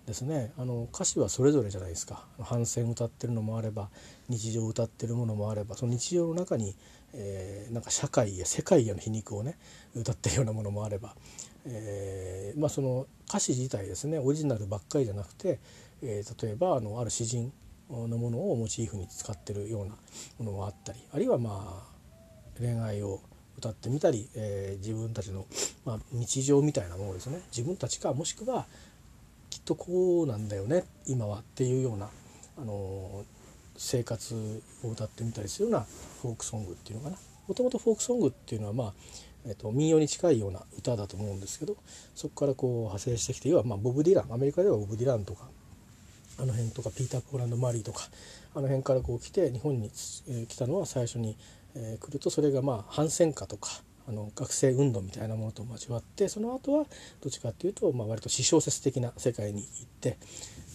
[0.06, 0.54] ですね。
[0.58, 2.26] あの歌詞はそれぞれじゃないですか。
[2.40, 3.90] 反戦歌ってるのもあれば
[4.30, 6.76] 日常歌ってるものもあればその日常の中に、
[7.18, 9.58] えー、なんか社会や世界への皮肉をね
[9.96, 11.16] 歌ってるようなものもあれば、
[11.66, 15.60] えー、まあその歌詞自体ですねオリジナルばっかりじゃなくて、
[16.02, 17.52] えー、例えばあのある詩人
[17.90, 19.96] のものをモチーフに使ってるような
[20.40, 23.22] ものもあったりあるいはまあ恋愛を
[23.58, 25.46] 歌ってみたり、えー、自分たちの、
[25.86, 27.42] まあ、日常みたいなものですね。
[27.52, 28.66] 自分たちかもしくは
[29.50, 32.10] きっとこうなんだよね今はっていうような、
[32.58, 33.24] あの
[33.78, 35.86] 生活を歌ってみたりするような
[36.22, 37.18] フォークソングっていうのかな。
[37.48, 38.94] もともとフォークソングっていうのはまあ
[39.48, 41.78] えーと、民謡に近いような歌だと思うんですけど
[42.16, 44.34] そこからこう派生してきて要はまあボブ・ディラン。
[44.34, 45.48] アメリカではボブ・ディランとか
[46.38, 48.02] あの辺とかピーター・ポーランド・マリーとか
[48.56, 49.92] あの辺からこう来て日本に、
[50.30, 51.38] え来たのは最初に、
[51.76, 53.70] えー、来るとそれがまあ反戦歌とか
[54.08, 56.86] あの学生運動みたいなものと交わってその後は
[57.22, 60.18] どっちかっていうと、まあ、割と私小説的な世界に行って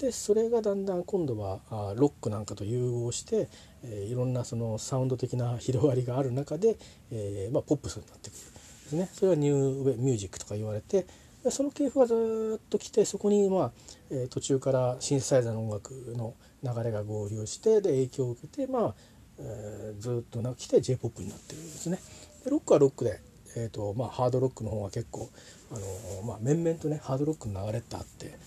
[0.01, 3.49] でそれがだんだん今度はあロックなんかと融合して、
[3.85, 6.79] えー、いろんなそのサウンド的な広がりがある中で、
[7.11, 11.07] えーまあ、ポップスになってくるですねそれはニューウェミュージックとか言われて
[11.51, 13.73] その系譜がずっと来てそこに、まあ
[14.11, 18.95] えー、途中からシンセサイザーの音楽の流れが合流してで影響を受けて、まあ
[19.39, 21.99] えー、ずっとな来て j p o p になってるんですね。
[22.45, 23.21] でロックはロックで、
[23.57, 25.31] えーとまあ、ハードロックの方は結構、
[25.71, 28.39] あの、まあ、面々とねハードロックの流れってあって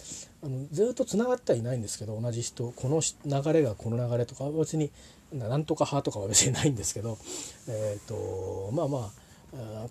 [0.43, 4.91] あのずっとつながってはいないんですけど同じ人この流れがこの流れとか別に
[5.31, 7.17] なんとか派とかは別にないんですけど、
[7.67, 9.23] えーとまあまあ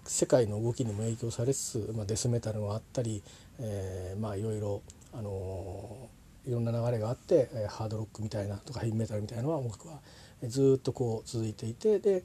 [0.05, 3.23] 世界の動きにも影響されつつ、まあ、デスメタルもあったり、
[3.61, 6.09] えー、まあいろいろ、あの、
[6.47, 10.01] いろんな流れがあって、え、ハードロックみたいなとかヘビーメタルみたいな音楽は
[10.45, 12.25] ずっとこう続いていてで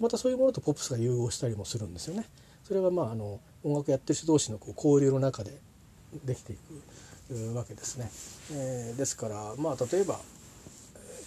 [0.00, 2.24] またそういうものとポップスが融合したりもするんですよね。
[2.62, 5.58] それはまああの音楽やってる人同士のこう交流の中で
[6.24, 8.10] できていくわけですね。
[8.52, 10.18] えー、ですからまあ例えば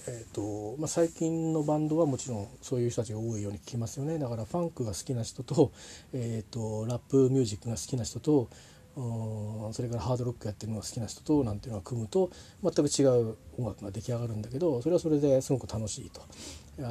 [0.08, 4.17] えーとまあ、最近のバンドはもちろんそういう人たちが多いように聞きますよね。
[4.17, 5.71] だからファンクが好きな人と,、
[6.12, 8.49] えーと、ラップミュージックが好きな人と
[8.95, 12.30] それからハードロックやってるのが好きな人となんていうのが組むと
[12.62, 16.21] 全く違う音楽が出来上がるんだけどそれはそれですごく楽しいと。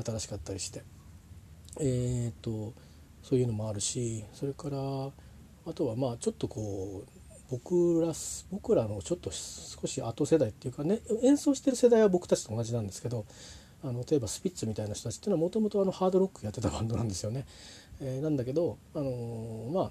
[0.05, 0.83] 新しかったりして。
[1.81, 2.73] えっ、ー、と
[3.23, 4.79] そういうのもあるしそれから
[5.71, 8.13] あとはまあちょっとこう僕ら
[8.51, 13.25] 僕らのちょっと少し後世代っていうかね演奏してる世代は僕たちと同じなんですけど
[13.83, 17.47] あの例えばスピッツみたいな人たちっていうのはもともとハードロックやってたバンドなんですよね。
[18.03, 19.91] えー、なんだけど、あのー、まあ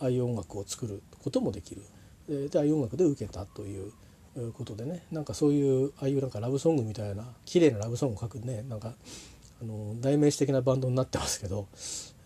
[0.00, 1.82] ああいう音楽を作ることもできる。
[2.28, 3.92] でああいう音楽で受けたという
[4.52, 8.94] ことでねなんかそういうああいうなんかラブソングみたいな綺麗なラブソングを書くねなんか
[9.60, 11.68] あの代名詞的なバンドになってますけど、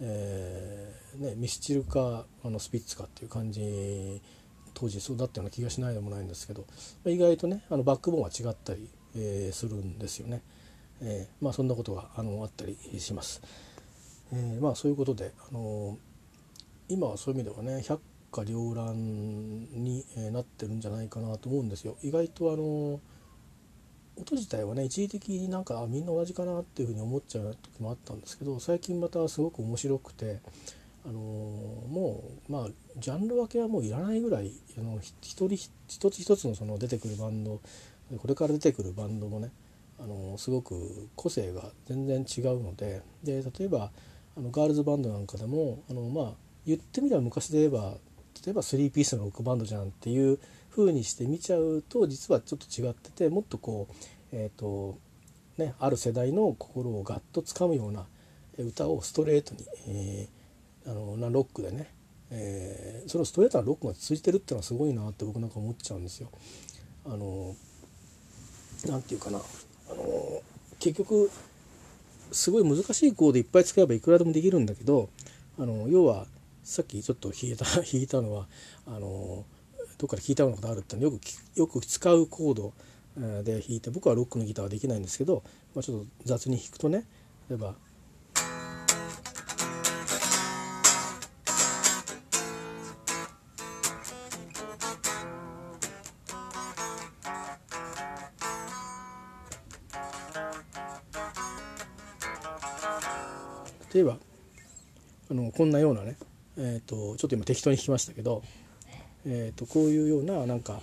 [0.00, 4.20] えーね、ミスチルかあのスピッツかっていう感じ
[4.74, 6.64] 当時そうだったような気がしないでもないんですけど
[7.06, 10.42] 意外とねあのバックボーンは違ったり、えー、するんですよね。
[11.02, 13.42] えー、まあそんなことがあのあったりします。
[14.32, 15.98] え、まあそういうことで、あの
[16.88, 21.96] 今はそういう意味ではね百花繚乱になってるんじゃないかなと思うんですよ。
[22.02, 23.00] 意外とあの
[24.20, 30.40] 音自体はね一時的になんかみんな同じかなっていうふうに思っちゃう時もあったんですけど最近またすごく面白くて
[31.04, 37.60] あのもうまあジャンル分けはもういらないぐらいあの一人一つ一つのその出てくるバンド
[38.18, 39.50] これから出てくるバンドもね
[39.98, 43.90] あのすごく個性が全然違うのでで例えば
[44.36, 46.32] あのガールズバンドなんかでもあのまあ
[46.66, 47.94] 言ってみれば昔で言えば
[48.44, 50.38] 例えば3ピースのロックバンドじゃんっていう
[50.80, 53.88] 風にして見ちゃうと実はちょっと違っててもっとこ
[54.32, 54.98] うえっ、ー、と
[55.58, 58.06] ねある世代の心をガッとつかむような
[58.58, 60.40] 歌をストレートに、えー
[60.86, 61.92] あのなロックでね、
[62.30, 66.30] えー、そのストレートなロックが続いてるっていうのはすごいなって僕なんか思っちゃうんですよ。
[67.04, 67.54] あの
[68.86, 70.42] なんていうかなあの
[70.78, 71.30] 結局
[72.32, 75.10] すごい難しいコードいっぱい使えばいくらでもできるんだけど
[75.58, 76.26] あの要は
[76.62, 78.46] さっきちょっと弾いた弾いたのは
[78.86, 79.44] あの
[80.00, 81.20] どっかで聞いたようなことあるってよく
[81.54, 82.72] よく使うコード
[83.42, 85.42] で弾いて僕はロックのギターはできないんですけど、
[85.74, 87.04] まあ、ちょっと雑に弾くとね
[87.50, 87.74] 例えば
[103.92, 104.16] 例えば
[105.30, 106.16] あのこんなようなね、
[106.56, 108.42] えーと、ちょっと今適当に弾きましたけど、
[109.26, 110.80] えーと、こういうようななんか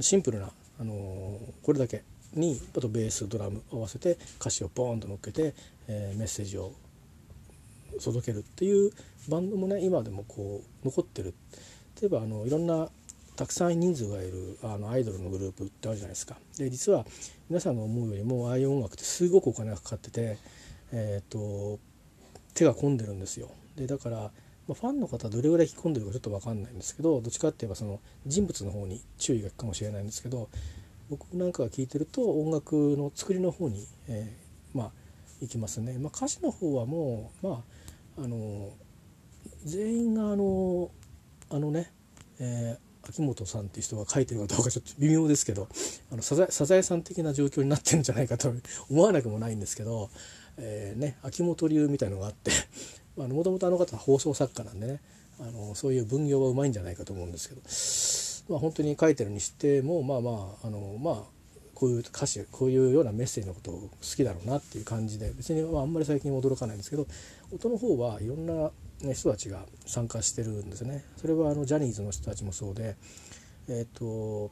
[0.00, 2.02] シンプルな、あのー、これだけ
[2.34, 5.54] にあとベースドラム合わせて歌詞をポンと乗っけて、
[5.88, 6.72] えー、メッセージを
[8.02, 8.90] 届けるっていう
[9.28, 11.34] バンドもね今でもこう残ってる。
[12.00, 12.88] 例えばあのいろんな
[13.36, 16.36] たくさん人数がいるあのアイドルのグループってあるじゃないですか。
[16.58, 17.06] で実は
[17.48, 20.38] 皆さんが思うよりもああいう音楽ってすごくお金がかかってて、
[20.92, 21.78] えーと、
[22.54, 23.50] 手が込んでるんですよ。
[23.76, 24.30] でだから、
[24.72, 30.48] まあ、ファンの方どれぐらい引き込んでるかちょっと分かんないんですけどどっちかっていえばその人物の方に注意がいくかもしれないんですけど
[31.10, 34.90] 僕なんかが聞いてると音楽の作りの方に、えー、まあ
[35.42, 37.62] 行きますね、まあ、歌詞の方はもうま
[38.18, 38.70] ああの
[39.64, 40.90] 全員があの
[41.50, 41.92] あのね、
[42.38, 45.68] えー秋元さんっていう人が書いてるかどうかちょっと微妙ですけど
[46.12, 48.52] あのサザサザエさん的な状況になってるんじゃないかと
[48.88, 50.08] 思わなくもないんですけど、
[50.56, 52.52] えー、ね、秋元流みたいのがあって
[53.16, 55.00] もともとあの方は放送作家なんでね
[55.40, 60.30] あのそういう分業はうまいんじゃないかと思うんですけど、まあ、本当に書いてるにしてもまあま
[60.62, 61.42] ああのまあ
[61.74, 67.06] こういう歌詞こういうようなメッセージのことを好きだろうなっていう感じで別にあんまり最近驚かないんですけど
[67.52, 68.70] 音の方はいろんな
[69.02, 71.04] ね人たちが参加してるんですね。
[71.16, 72.94] それはあのジャニーズの人たちもそうで、
[73.68, 74.50] えーと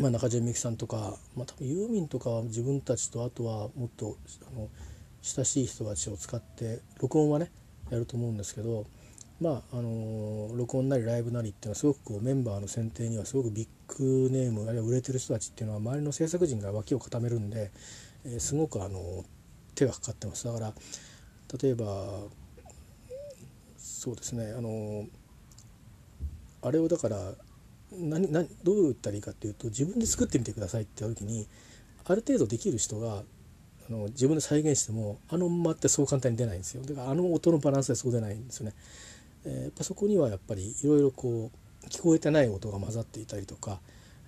[0.00, 4.16] まあ、中島みゆきさんとか、まあ、多分ユーミンとかは自分たちとあとはもっと
[4.50, 4.68] あの
[5.20, 7.50] 親しい人たちを使って録音はね
[7.90, 8.86] やると思うんですけど
[9.40, 17.70] まああの録音なりライブなりっていうのはすごくこうメンバーの選定にはすごくビッグネームあるいは売れてる人たちっていうのは周りの制作陣が脇を固めるんで、
[18.24, 19.24] えー、すごくあの
[19.74, 20.44] 手がかかってます。
[20.44, 20.74] だから
[21.62, 22.24] 例えば
[23.78, 25.06] そうですねあの
[26.62, 27.32] あれをだから
[27.92, 31.46] 何何どう言ったらいいかっていうと自分で作ってみてくださいって言った時に
[32.04, 33.22] ある程度できる人が
[33.88, 38.74] あの自分で再現してもあの間ってそう簡単に出ないんですよだからあの音のバランスでそう出ないんですよね。
[39.44, 43.80] えー、やっぱそこにはやっぱりいろいろこう聞こえてない音が混ざっていたりとか、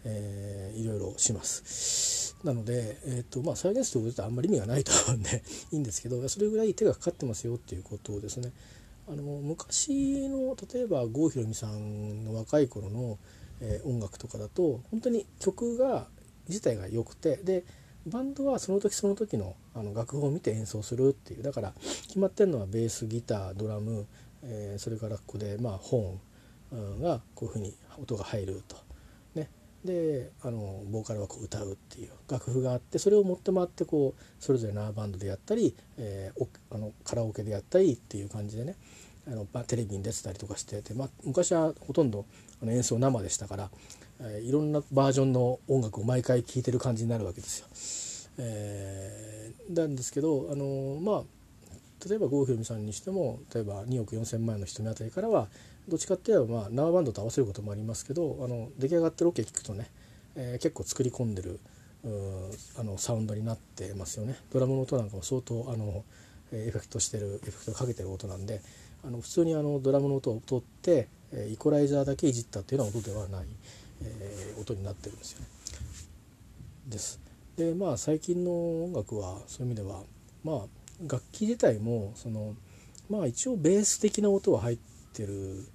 [0.05, 2.37] えー、いろいろします。
[2.45, 5.43] なので、えーとまあ、再現することってあんまり意味がないと思うんで
[5.73, 8.53] いいんですけどそれぐらい手がかかってますよっていうことをですね
[9.09, 13.19] あの昔の例えば郷ひろみさんの若い頃の、
[13.61, 16.09] えー、音楽とかだと本当に曲が
[16.49, 17.65] 自体が良くてで
[18.07, 21.43] バンドはその時その時のあの楽譜を見て演奏するっていう。
[21.43, 21.73] だから
[22.07, 24.07] 決まってるのはベースギタードラム、
[24.43, 26.19] えー、それからここでまあ本
[27.01, 28.77] がこういうふうに音が入ると。
[29.35, 29.51] ね、
[29.85, 38.77] であのボーカルはこう歌うっていう楽譜があってそれを持って回ってこうそれぞれ縄バンドでやったり、えー、あのカラオケでやったりっていう感じでね。
[39.27, 42.25] あのテレビに出てたりとかしてて、まあ、昔はほとんど
[42.63, 43.71] あの演奏生でしたから、
[44.23, 47.67] えー、いろんなバージョンの音楽を毎回聴いてる感じになるわけですよ。
[48.39, 55.49] えー、なんですけどあのまあ例えば郷ひろみさんにしても例えば2億4,000万円の瞳あたりからは
[55.89, 59.91] どっちかっていうとまあ生バンドと合わせることもありますけどあの出来上がってるオケ聞くとね、
[60.37, 61.61] えー、結構作り込んでる
[62.79, 64.35] あのサウンドになってますよね。
[64.51, 66.03] ドラムの音なんかも相当あの
[66.53, 68.63] エフェクトしてるエフェクトかけてる音なんで
[69.05, 71.09] あの普通にあのドラムの音を取って
[71.51, 73.47] イコライザーだけいじったっていうような音ではない、
[74.03, 75.47] えー、音になってるんですよね。
[76.87, 77.21] です。
[77.57, 80.03] でまあ最近の音楽はそういう意味では
[80.45, 80.67] まあ
[81.03, 82.55] 楽器自体もその
[83.09, 84.79] まあ一応ベース的な音は入っ
[85.13, 85.67] てる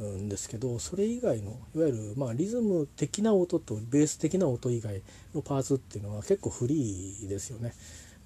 [0.00, 5.02] んですけどそれ以外のいわゆるまあリズム的な音とベース的な音以外
[5.34, 7.74] のパーツっていうのは結構フリーですよね。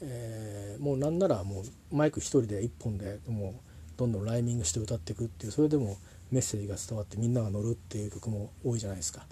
[0.00, 5.96] えー、もうなんならもうマイク一人で1本でもうどんどんライミングして歌っていくっていうそれでも
[6.32, 9.24] メッセージが伝わってみんなが乗るっていう曲も多いじゃないですか、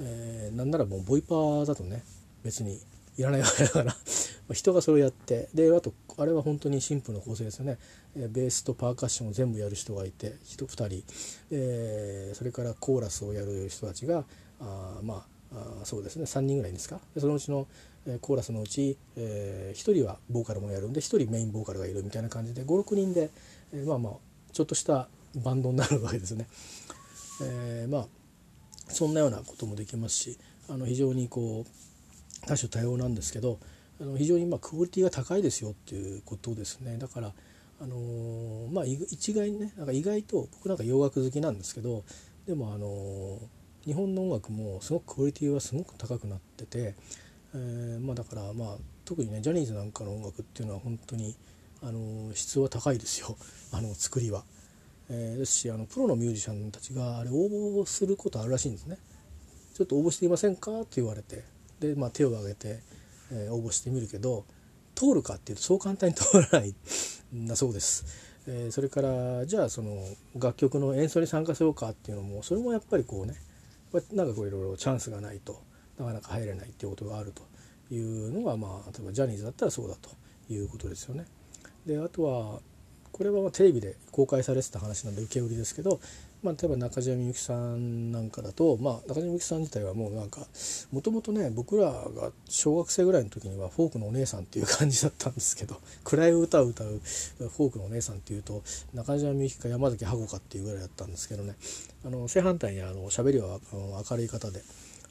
[0.00, 2.02] えー、なんならもうボイパーだとね
[2.44, 2.78] 別に
[3.16, 3.96] いらないわけだから。
[4.52, 7.78] 人がそれをやってであとあれは本当にシンプルな構成ですよね。
[8.14, 11.04] ベースとパーカッションを全部やる人がいて人2人、
[11.50, 14.26] えー、それからコーラスをやる人たちが
[14.60, 16.24] あまああそうですね。
[16.24, 17.00] 3人ぐらいですか。
[17.18, 17.66] そのうちの
[18.20, 23.30] コーラスのうち、えー、1人はボーカルもやるんで1人メインボーカルがいるみたいな感じで56人で、
[23.72, 24.12] えー、まあまあ
[24.52, 26.46] ちょっとしたバンドになるわけですね。
[27.42, 28.06] えー、まあ
[28.88, 33.58] そんなようなこともできますしあの非常にこう多種多様なんですけど
[34.00, 37.32] あの非常にまクオリティが高いですよっていうことですねだから
[37.80, 42.04] あのー、まあ一概にねなんか意外と僕なんか洋楽好きなんですけど
[42.46, 43.38] でもあのー、
[43.84, 46.94] 日本の音楽もすごくクオリティはすごく高くなってて、
[47.54, 51.34] えー、まあだからまあ特にねジャニーズなんかの音楽っていうのは本当に
[51.82, 53.36] あの質は高いですよ
[53.72, 54.44] あの作りは。
[55.10, 57.34] えー、ですしあのプロのミュージシャンたちがあれ応
[57.82, 58.98] 募することあるらしいんですね。
[59.74, 60.80] ちょっと応募していませんか？
[60.80, 61.44] って言われて
[61.80, 62.80] で、まあ、手を挙げて、
[63.32, 64.44] えー、応募してみるけど
[64.94, 66.74] 通るかっていうとそう簡単に通らない
[67.34, 68.04] んだそうです。
[68.46, 73.34] えー、それからじゃあその楽曲の演奏に参加しようかっていうのもそれもやっぱりこうね
[74.12, 75.62] なんかこういろいろチャンスがないと
[75.98, 80.10] なかなか入れないっていうことがあるというのがまあ例えばジャニーズだったらそうだと
[80.52, 81.24] いうことですよね。
[81.86, 82.60] であとは
[83.14, 86.00] これはテレビで公開されてた話なんで受け売りですけど、
[86.42, 90.40] まあ、例えば中島みゆきさんなんかだと、まあ、中島みゆきさん自体はもうなんか
[90.90, 101.54] もともとね僕らが小学生ぐらいの時にはフォークのお姉さんっていう感じだったんですけど 暗い歌を歌うフォークのお姉さんっていうと中島みゆきか山崎箱かっていうぐらいだったんですけどね
[102.04, 103.60] あの正反対にあの喋りは
[104.10, 104.62] 明るい方で。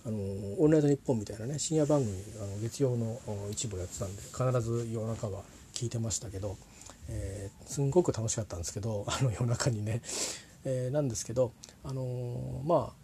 [0.06, 5.44] あのオールナイトニッポンみたいなね深夜番組あの月曜の一部やってたんで必ず夜中は
[5.74, 6.58] 聞いてましたけど、
[7.10, 10.02] えー、すんごく楽しかったんですけど あの夜中にね。
[10.66, 11.52] えー、なんですけど、
[11.84, 13.04] あのー、まあ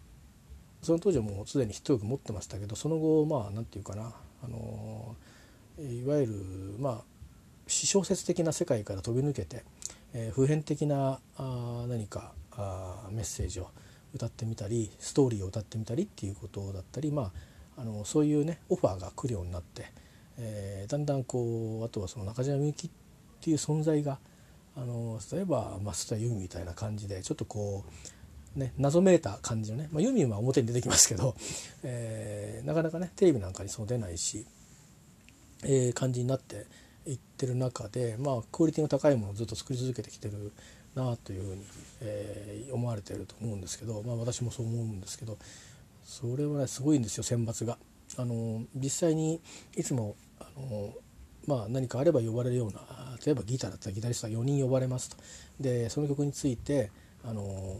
[0.82, 6.34] その当時はもうすでにヒット力持ってましたけどその後まあ何て言うかな、あのー、いわゆる
[6.78, 7.04] まあ
[7.66, 9.62] 私小説的な世界から飛び抜けて、
[10.14, 13.68] えー、普遍的なあ何かあメッセージを
[14.14, 17.32] 歌ってみたりストーリーを歌ってみたりっていうことだったり、ま
[17.76, 19.86] あ、あのそういうねオファーが来るようになって、
[20.38, 22.90] えー、だんだんこうあとはその中島みゆきっ
[23.40, 24.18] っていう存在が
[24.76, 27.84] あの例えば増田由美みたいな感じでちょっとこ
[28.56, 31.34] うね謎めいた感じのね、まあ、ユミは表に出てきますけど、
[31.82, 34.44] えー、なかなかねテレビなんかにそう出ないし、
[35.64, 36.66] えー、感じになって
[37.06, 40.52] いってる中でまあクオリティの高いものをずっと作り続けてきてる
[40.94, 41.62] なというふうに、
[42.00, 45.38] えー、思われてると思うんですけど、まあ、私もそう思うんですけど
[46.04, 47.78] それはねすごいんですよ選抜が。
[48.16, 49.40] あの実際に
[49.76, 50.92] いつもあの
[51.50, 52.80] まあ、何かあれば呼ばれるような
[53.26, 55.16] 例えばギターだったらギタリストが4人呼ばれますと。
[55.58, 56.92] でその曲について
[57.24, 57.76] あの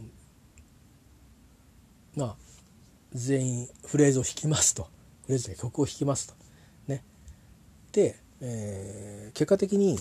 [2.17, 2.35] まあ
[3.13, 4.89] 全員フレーズを弾きますと。
[5.23, 6.33] フレーズで曲を弾きますと。
[6.87, 7.01] ね。
[7.93, 9.97] で、えー、結果的に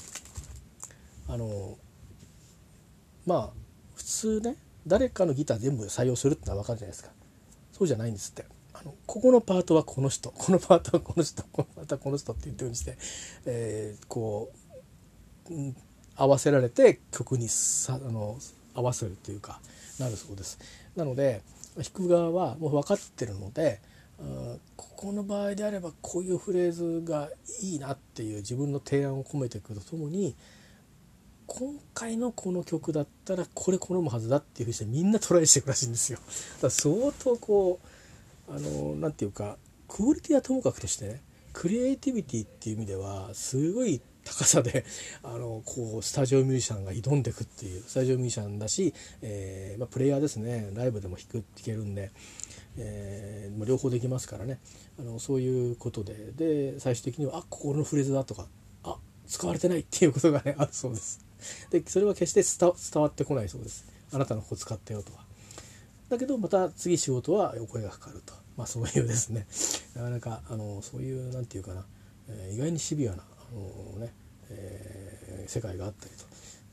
[1.29, 1.79] あの
[3.25, 3.51] まあ
[3.95, 7.11] 普通ね誰かのギター全部採用するってのは分かるじゃないですか。
[7.71, 8.47] そうじゃないんですって。
[8.81, 12.97] あのここのパートはこの人このパートはこの人このパートはこの人って言ってるようにして、
[13.47, 14.51] えー、こ
[15.51, 15.77] う、うん、
[16.17, 18.39] 合わせられて曲にさあの
[18.75, 19.61] 合わせるっていうか
[19.99, 20.59] なるそうです。
[20.97, 21.43] なので
[21.77, 23.81] 弾く側はもう分かってるので
[24.77, 27.31] ここの場合であればこういうフレーズが
[27.63, 30.35] いいなっていう自分の提案を込めていくとともに
[31.47, 36.19] 今回のこの曲だったらこれ好むはずだっていうふうにしてみんなトライしていくらしいんですよ。
[36.19, 37.87] だから相当こう
[38.51, 39.57] あの何て言うか
[39.89, 41.23] クオリティはともかくとしてね
[41.53, 44.85] クリエイティビティっていう意味ではすごい高さで
[45.23, 48.93] あのこうスタジオミュージシャンが挑んでくっていうスタジオミュージシャンだし、
[49.23, 52.11] えーまあ、プレイヤーですねライブでも弾く弾けるんで、
[52.77, 54.61] えー、両方できますからね
[54.99, 58.49] あのそういうことでで最終的にはあここのフレーズだとか
[58.85, 61.21] あ使われてないっていうことがねあるそうです。
[61.71, 63.87] でそれは決して伝わってこないそうです。
[64.13, 65.25] あなたのここ使ってよとか。
[66.11, 68.35] だけどまた次仕事はお声がかかると。
[68.57, 69.47] まあ、そういうですね。
[69.95, 71.87] なかなかあのそういう何て言うかな、
[72.29, 74.13] えー、意外にシビアなあのね、
[74.51, 76.11] えー、世界があったり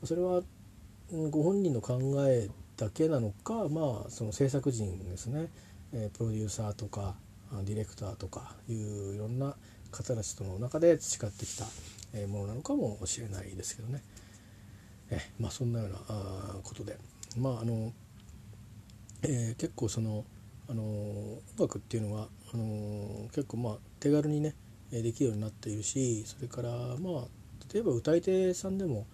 [0.00, 0.06] と。
[0.06, 0.42] それは
[1.30, 1.98] ご本人の考
[2.28, 5.48] えだけなのかまあその制作陣ですね、
[5.92, 7.16] えー、プロデューサーとか
[7.64, 9.56] ディレクターとかいういろんな
[9.90, 11.64] 方たちとの中で培ってきた
[12.28, 14.02] ものなのかもしれないですけどね。
[15.10, 16.96] えまあそんなようなあことで。
[17.36, 17.92] まああの、
[19.22, 20.24] えー、結構その
[20.68, 24.54] あの音楽っていうのはあの結構まあ手軽にね
[24.90, 27.24] できるようになっているしそれからまあ
[27.72, 29.06] 例えば歌い手さんでも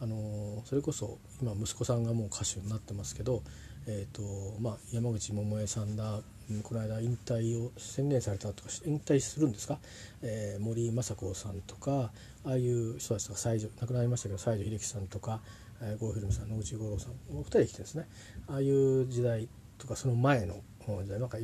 [0.00, 3.42] あのそれこそ今息子さんがもう歌手になってますけど、
[3.86, 6.20] えーとまあ、山口百恵さんだ
[6.62, 9.78] この間引退を宣言されたとか引退するんですか、
[10.22, 12.10] えー、森昌子さんとか
[12.44, 15.40] ああいう人たちとか西条亡くなりましたけど西城秀樹さんとか、
[15.80, 18.06] え、郷ひろみさん野口五郎さんお二人来てですね
[18.46, 19.48] ああいう時代
[19.78, 20.60] とかその前の
[21.02, 21.38] 時代なんか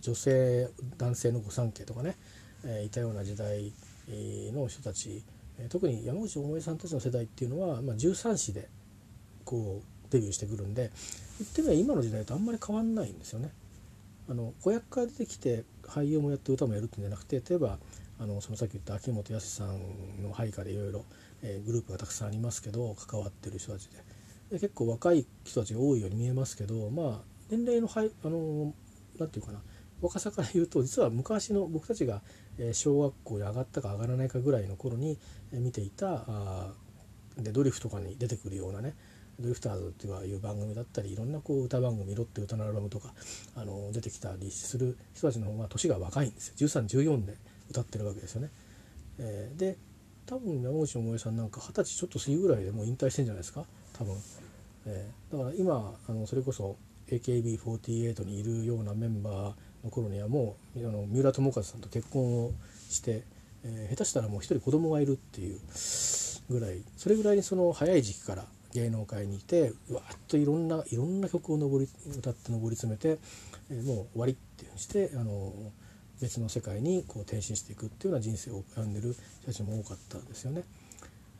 [0.00, 2.16] 女性男性の御三家とかね、
[2.64, 3.72] えー、いたような時代
[4.52, 5.22] の人たち
[5.68, 8.68] 特に山口百恵さんたちの世代っていうのは、まあ、13子で
[9.44, 10.90] こうデビューしてくるんで
[11.38, 13.50] 言ってみれば今の時代とあんまり変わんないんですよね。
[14.30, 17.78] あの子役から出てきて俳優もやって歌もやるってんじゃなくて例えば
[18.20, 21.04] あのそのさっき言った秋元康さんの配下でいろいろ
[21.64, 23.96] グループがたくさんありますけど関わってる人たちで
[24.50, 27.20] で結構若い人たちが多いように見えますけどまあ
[27.50, 28.74] 年齢のはいあの
[29.18, 29.62] 何て言うかな
[30.00, 32.22] 若さから言うと実は昔の僕たちが
[32.72, 35.18] 小学校に上がったか上がらないかぐらいの頃に
[35.52, 36.72] 見ていたあ
[37.36, 38.94] でドリフとかに出てくるようなね
[39.40, 43.12] ドリフターズっていう番組だったりいろんなこう歌番組「ロッテ歌のアルバム」とか
[43.54, 47.36] あの出てきたりする人たちの方が年が若いんですよ1314で
[47.70, 48.50] 歌ってるわけですよね。
[49.18, 49.76] えー、で
[50.26, 54.16] 多分山口百恵さんなんか二十歳ちょっと過ぎぐらいでもう引退してんじゃないですか多分。
[54.86, 56.76] えー、だから今あのそれこそ
[57.10, 62.52] AKB48 にいるようなメンバーの頃にはもうあの三浦友和さんと結婚を
[62.88, 63.24] して、
[63.64, 65.60] えー、下手したらもう一人子供がいるっていう
[66.50, 68.44] ぐらいそれぐらいにその早い時期から
[68.74, 71.88] 芸能界にいてわっといろんないろんな曲を上り
[72.18, 73.18] 歌って上り詰めて、
[73.70, 75.52] えー、もう終わりっていうにしてあの
[76.20, 80.64] 別の世界にこう転身していくっていうような人生を歩んでる人たちも多かったですよね。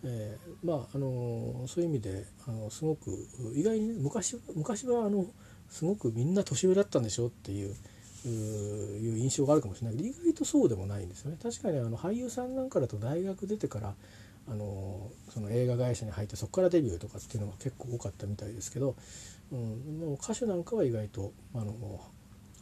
[0.05, 5.27] えー、まああのそういう意味であのすごく意外にね昔昔はあの
[5.71, 7.75] すごくみんな年上だったんでしょっていう
[8.27, 11.39] いう印象があるかもしれないけど意外とそうでもないんですよね。
[11.43, 13.95] 確かにあの俳優さんなんかだと大学出てから
[14.51, 18.97] あのその映画会社に入ってそこからデビューとかっていうのが結構多かったみたいですけど、
[19.53, 22.01] うん、でも歌手なんかは意外とあの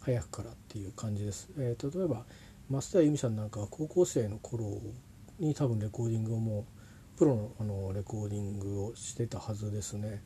[0.01, 1.49] 早くからっていう感じです。
[1.59, 2.25] えー、例えば
[2.71, 4.81] 増田由美さんなんかは高校生の頃
[5.39, 6.61] に多分レコーディングをも
[7.15, 10.23] うプロのあのレコーディングをしてたはずですね。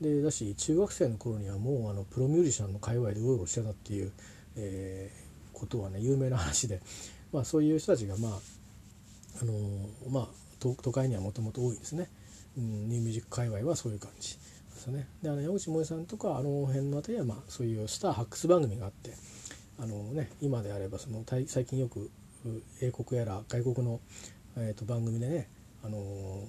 [0.00, 4.12] でだし中学生の頃にはもうあのプロミュージシャンの界隈でうろうろしてたっていう、
[4.56, 6.80] えー、ことはね有名な話で、
[7.32, 8.32] まあ、そういう人たちがまあ
[9.42, 9.52] あの
[10.10, 10.28] まあ
[10.58, 12.08] 都会にはもともと多いですね、
[12.56, 14.40] うん、ニューミュージック界隈はそういう感じで
[14.76, 15.06] すね。
[15.22, 19.12] であの山口萌さんとかあの辺の辺りはまあそういうスター発掘番組があって
[19.78, 22.10] あのね今であればその最近よく
[22.80, 24.00] 英国やら外国の、
[24.56, 25.48] えー、と番組でね
[25.84, 26.44] あの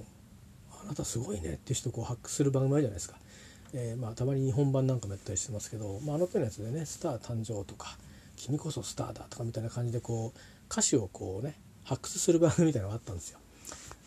[0.83, 3.17] あなたすごいねって人をこう発掘する番組あるじゃないですか。
[3.73, 7.97] えー、まあ、たまに日本版なんかもやったりしてますけど、まあ、あの手のやつでね「スター誕生」とか
[8.35, 13.39] 「君こそスターだ」とかみたいな感じでこう歌詞をこうね発掘する番組みたいなのがあったんですよ。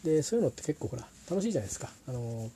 [0.05, 1.91] でそういうのって結構ほら楽しいじゃないですか。
[2.07, 2.51] あの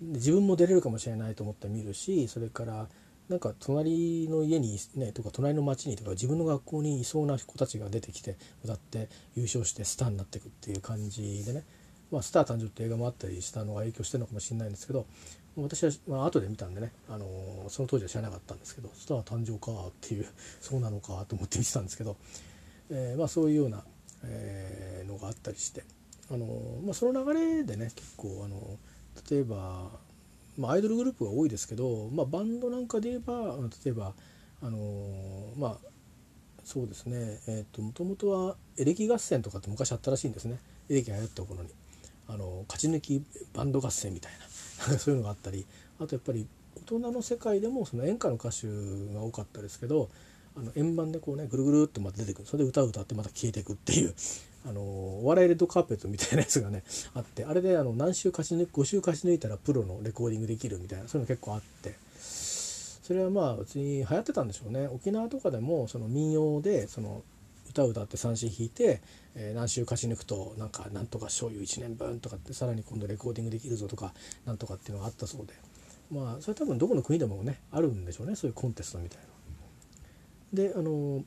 [0.00, 2.88] 自分も出れるかもしれないと思って見るしそれから
[3.28, 11.64] なんか隣の家にねとか隣の町にとか自分の学校にいそうな子たちが出てきて歌って優勝してスターになっていくっていう感じでね
[12.10, 15.06] 「まあ、スター誕生」って映画もあったりしたのが影響してるのかもしれないんですけど
[15.56, 20.26] 私は、まあ後で見たんでね、あのー、その当時は知らなかったんですけど「スター誕生か」っていう
[20.60, 22.16] そうなのかと思って見てたんですけど、
[22.90, 23.84] えー、まあ、そういうような、
[24.24, 25.84] えー、のがあったりして。
[26.32, 26.46] あの
[26.84, 28.78] まあ、その流れでね結構あの
[29.28, 29.90] 例えば、
[30.56, 34.14] まあ、アイドルグループが多いですけど、まあ、バンドなんかで言えば例えば
[34.62, 34.78] あの
[35.56, 35.76] まあ
[36.62, 41.70] そうですねえっ、ともともとはエレキ合戦とかって昔あったらしいんですねエレキが流行った頃に
[42.28, 44.38] あの勝ち抜きバンド合戦みたいな
[44.98, 45.66] そういうのがあったり
[45.98, 48.66] あとやっぱり大人の世界でもその演歌の歌手
[49.14, 50.08] が多かったですけど
[50.56, 52.46] あの円盤でこうねぐるぐるっとまた出てくる。
[52.46, 54.14] それで歌を歌ってまた消えていくっていう
[54.66, 56.82] あのお笑いレッドカーペットみたいなやつがね
[57.14, 61.94] あってあれであの何週勝ち抜5週勝ち抜いたらプロのレコーディングできるみたいなそういうの結構あって。
[63.10, 64.86] それはまあ別に流行ってたんでしょうね。
[64.86, 67.24] 沖縄とかでもその民謡でその
[67.70, 69.00] 歌を歌って三振弾いて、
[69.34, 74.12] えー、何週勝ち抜くとなんかなんとか醤油1年分とかってさらに今度レコーディングできるぞとか
[74.44, 75.54] なんとかっていうのがあったそうで
[76.10, 79.24] まあそれ多分どこの国でもねあるんでしょうねそういうコンテストみたいな。
[80.52, 81.22] であの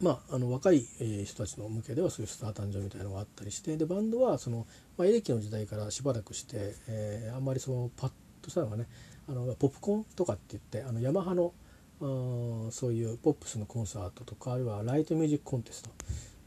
[0.00, 4.66] まあ、あの若い人たちの向けではそういうスター誕生みたいなのがあったりしてでバンドはその、
[4.96, 8.10] まあ、エレキの時代からしばらくして、えー、あんまりそのパッ
[8.40, 8.86] としたのがね
[9.28, 11.52] あのポップコーンとかって言ってあのヤマハの
[12.00, 15.90] そういうポップスのコンサートとかあるいはライトミュージックコンテスト、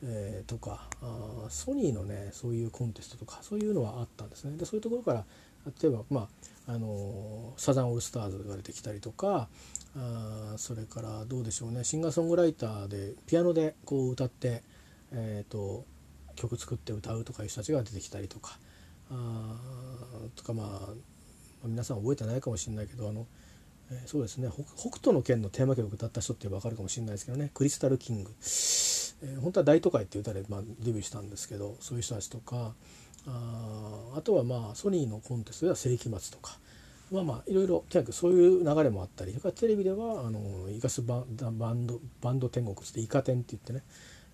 [0.04, 4.58] えー、とかあソニーのねそういうコンテストとかそういうのはあったんですね。
[4.58, 5.26] でそういうところから
[5.82, 6.28] 例えば、ま
[6.68, 9.47] あ、あのサザンオールスターズが出てきたりとか
[9.95, 11.84] あそれからどうでしょうね。
[11.84, 14.64] シンガーソングライターでピアノでこう歌って、
[15.12, 15.86] えーと、
[16.36, 18.58] 曲作って歌うとかいう人たちが出てきたりとか
[19.12, 19.56] あ
[20.36, 20.89] とかまあ
[21.64, 23.26] 皆さん覚えてないかもしれないけどあの、
[23.92, 24.50] えー、そうですね。
[24.76, 27.52] 北斗の拳のテーマ曲歌った人って分かるかもしれないですけどね。
[27.54, 32.76] クリスタルキング、えー、本当は「大都会」っていう歌で、まあ、デビューしたんですけどそういう人たちとか
[33.26, 36.60] ああとはまあソニーのコンテストでは世紀末とか。
[37.12, 43.84] まあまあいろいろとにかくそういう流れもあったりそれからテレビではあのイカスババンドバンド天国ってイカ天って言ってね、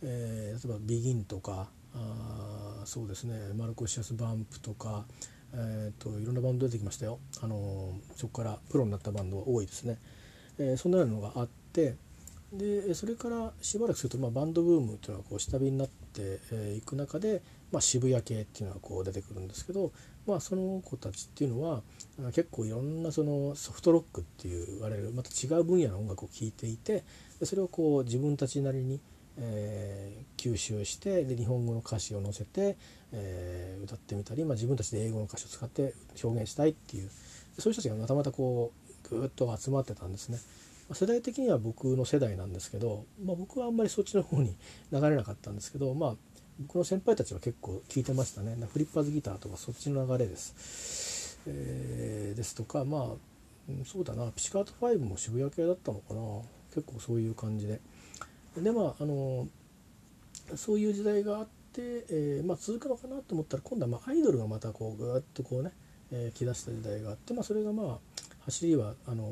[0.02, 3.54] えー、例えばビギンとかあそうですね。
[3.56, 5.06] マルコシアス・バンプとか、
[5.54, 9.98] えーと、いろんなバンド出てきましたよ、あのそこからプロになったバンドが多いですね、
[10.60, 11.96] えー、そんなようなのがあって
[12.54, 16.40] でそれからしばらくすると、まあ、バンドブームというのはこう下火になって
[16.76, 17.42] い、く中で、
[17.72, 19.92] まあ、渋谷系っていうのがこう出てくるんですけど、
[20.26, 21.82] まあ、その子たちっていうのは
[22.34, 27.04] 結構いろんなそのソフトロックっていう言われるまた違う分野の音楽を聴いていて
[27.44, 29.00] それをこう自分たちなりに、
[29.38, 32.78] えー、吸収してで日本語の歌詞を載せて、
[33.12, 35.94] えー、歌ってみたり、まあ、自分たちで英語の歌詞を使って
[36.24, 37.10] 表現したいっていう
[37.58, 38.72] そういう人たちがまたまたこ
[39.12, 40.38] うぐっと集まってたんですね。
[40.94, 44.56] 世代的には僕の世代なんですけど、まあ、僕はあんまりそっちの方に
[44.92, 46.16] 流れなかったんですけど、まあ、
[46.60, 48.58] 僕の先輩たちは結構聞いてましたね。
[48.72, 53.04] フリッパーズギターとかそっちの流れです、えー、ですとかまあ
[53.86, 54.32] そうだな。
[54.32, 56.22] ピチカート5も渋谷系だったのかな。
[56.74, 57.80] 結構そういう感じで。
[58.58, 59.48] でまああの
[60.56, 61.48] そういう時代があっ
[61.80, 65.72] て、えー、まあ、続くのかなと思ったら今度はまアイドルがまたこうぐっとこうね、
[66.12, 67.98] えー、来だした時代があって、まあ、それがまあ
[68.46, 69.26] 走りはあの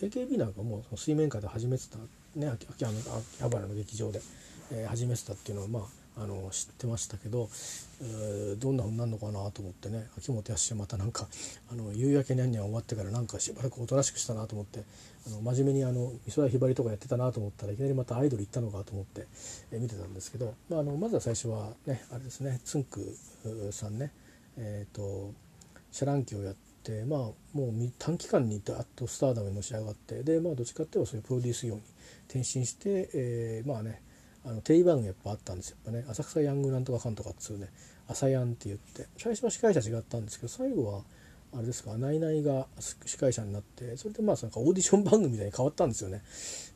[0.00, 1.98] AKB なんかもう水面下で始めてた
[2.36, 4.20] ね秋秋葉原の劇場で、
[4.72, 5.82] えー、始めてたっていうのはまあ
[6.16, 7.48] あの知ってましたけど、
[8.00, 11.26] えー、どんなふうになるのかなと思ってね秋元康はまたなんか
[11.72, 14.84] あの夕焼けにゃんにゃん終わってからなんかしばらくおとなしくしたなと思って
[15.26, 19.26] あの真面目にあの美空ひばりとかやってたなと思ったらいきなりまたアイドル行ったのかと思って、
[19.72, 23.16] えー、見てたんですけど、まあ、あのまずは最初はねあれですねつんく
[23.72, 24.12] さんね
[24.56, 25.32] えっ、ー、と
[25.90, 26.54] シャランキをやっ
[26.84, 31.80] てまあもう短期間にダッとスターダムにのし上がってでまあどっちかっていうとそういうプロデュース業に
[32.28, 34.00] 転身して、えー、まあね
[34.44, 35.76] あのテレビ番組やっぱあったんですよ。
[35.84, 37.68] やっぱね浅草ヤングなんとかかんとかっつうね
[38.08, 41.02] 朝ヤンって言って最初は司会者違ったんですけど最後は
[41.56, 42.66] あれですかナイナイが
[43.06, 46.22] 司会者になってそれでまあなんかオーディション番組みたいに変わったんですよね。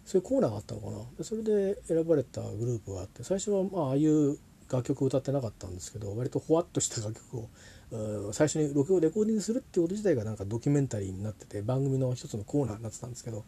[0.04, 0.98] そういうコーナーがあったのかな。
[1.18, 4.38] でそれで選ばれたグループがあって最初はまあああいう
[4.70, 13.44] 楽曲を歌ってなかったんですけど割とほわっとした楽曲を最初に録音レコーディングするってこと自体がなんかドキュメンタリーになってて番組の一つのコーナーになってたんですけど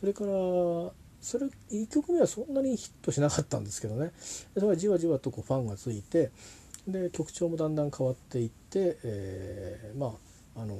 [0.00, 0.32] それから
[1.26, 4.12] それ1曲目はそんなにヒットしなかったんですけどね
[4.54, 6.30] それがじわじわとこうファンがついて
[6.86, 10.14] で曲調もだんだん変わっていって、えー、ま
[10.54, 10.78] ああの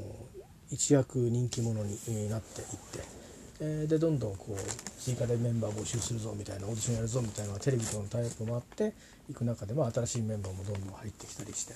[0.70, 3.26] 一躍人気者になっていって。
[3.58, 8.92] え、でどんどんこう追加でメンバー募集するぞみたいなオーディションやるぞみたいなテレビとのタイアップもあって
[9.30, 11.72] いく中で、まあ、新しいメンバーもどんどん入ってきたりして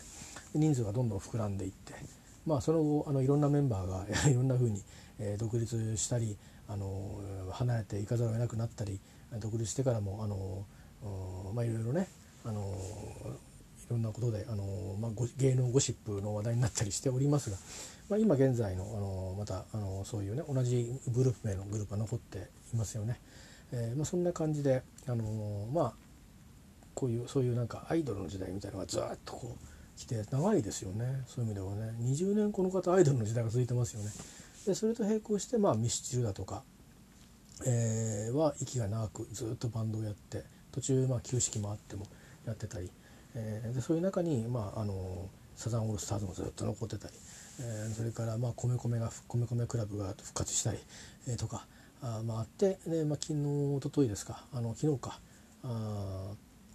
[0.54, 1.94] 人数がどんどん膨らんでいって
[2.46, 4.82] まあその後あのいろんなメンバーが いろんなふうに、
[5.18, 6.36] え、独立したり
[6.68, 7.20] あの
[7.52, 9.00] 離れていかざるを得なくなったり
[9.38, 10.64] 独立してからもあの
[11.52, 12.08] まあいろいろね
[12.44, 12.76] あの
[13.90, 17.56] いろんなことであの、まあ、芸能ゴシップの話題になったりしておりますが、
[18.08, 23.20] まあ、今現在のあのまたあのそういうね同じグループ名のグループが残っていますよね。
[23.72, 25.92] えーまあ、そんな感じであのまあ
[26.94, 29.69] こういうそういうなんかアイドルの時代みたいなのがずっとこう
[30.00, 31.22] 来て長いですよね。
[31.26, 31.94] そういう意味ではね。
[32.00, 34.10] 20年この方アイドルの時代が続いてますよね。
[34.66, 36.62] でそれと並行して、まあ、ミスチルだとか、
[37.66, 42.06] えー、は息が長くずっとバンドをやって途中、まあ、休止期もあっても
[42.46, 42.90] やってたり、
[43.34, 47.14] えー、でそういう中に、まあ、あのサザンオールスターズもずっと残ってたり、
[47.60, 50.78] えー、それから、まあ、米米が米米クラブが復活したり、
[51.28, 51.66] えー、とか
[52.02, 52.78] あ,、まあ、あって。
[52.86, 54.44] で、まあ、昨日一昨日ですか。
[54.54, 55.20] あの昨日か。
[55.62, 56.32] あ、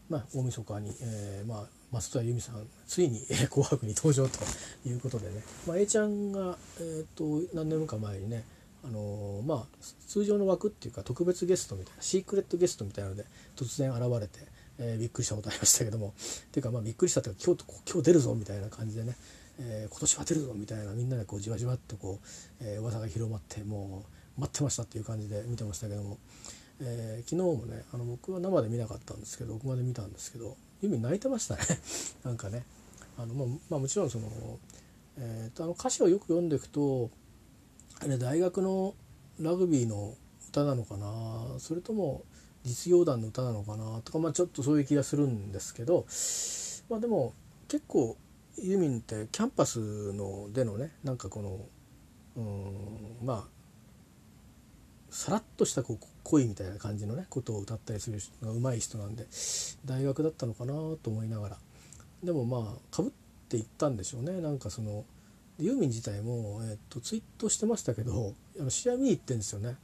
[0.10, 1.66] まあ、大晦日に、えーまあ、
[1.96, 4.40] 松任谷由実さんついに「紅白」に登場と
[4.86, 8.44] いうことでね、まあ、A ちゃんが、えーと、何年か前にね
[8.84, 13.26] あのー、まあ、通常の枠っていうか特別ゲストみたいなシークレットゲストみたいなので
[13.56, 16.14] 突然現れて、えー、びっくりしたことありましたけども。
[16.52, 19.16] ていうかまあびっくりしたっていうか今日今日出るぞみたいな感じでね、
[19.58, 22.28] えー、今年は出るぞみたいなみんなでこうじわじわっとこう、
[22.60, 24.06] えー、噂が広まっても
[24.38, 26.20] う待ってましたっていう感じで見てましたけども、
[26.82, 31.62] えー、昨日もねあの僕は生で見なかったんですけど録画で見たんですけどユミ泣いてましたね。
[32.24, 32.66] なんかね。
[33.18, 34.30] あの、まあ、まあ、もちろんその,、
[35.18, 37.10] えーと、あの歌詞をよく読んでいくと
[38.00, 38.94] あれ大学の
[39.40, 40.16] ラグビーの
[40.50, 41.60] 歌なのかな。
[41.60, 42.24] それとも
[42.64, 44.02] 実業団の歌なのかな。
[44.04, 46.06] とか、まあ、ちょっとそういう気がするんですけど、
[46.90, 47.34] まあ、でも
[47.68, 48.18] 結構
[48.58, 51.60] ユーミンってキャンパスのでのねなんかこの
[52.38, 53.48] うんまあ
[55.10, 59.26] さらっとしたこう恋みたいな感じのねことを歌ったりする人が上手い人なんで
[59.86, 61.58] 大学だったのかなと思いながら。
[62.24, 63.12] でもまあかぶっ
[63.48, 64.42] ていったんでしょうね。
[64.42, 65.06] なんかその
[65.60, 69.78] ユーミン自体も、えっと、ツイートしてましたけどあの試合見に行ってんですよね。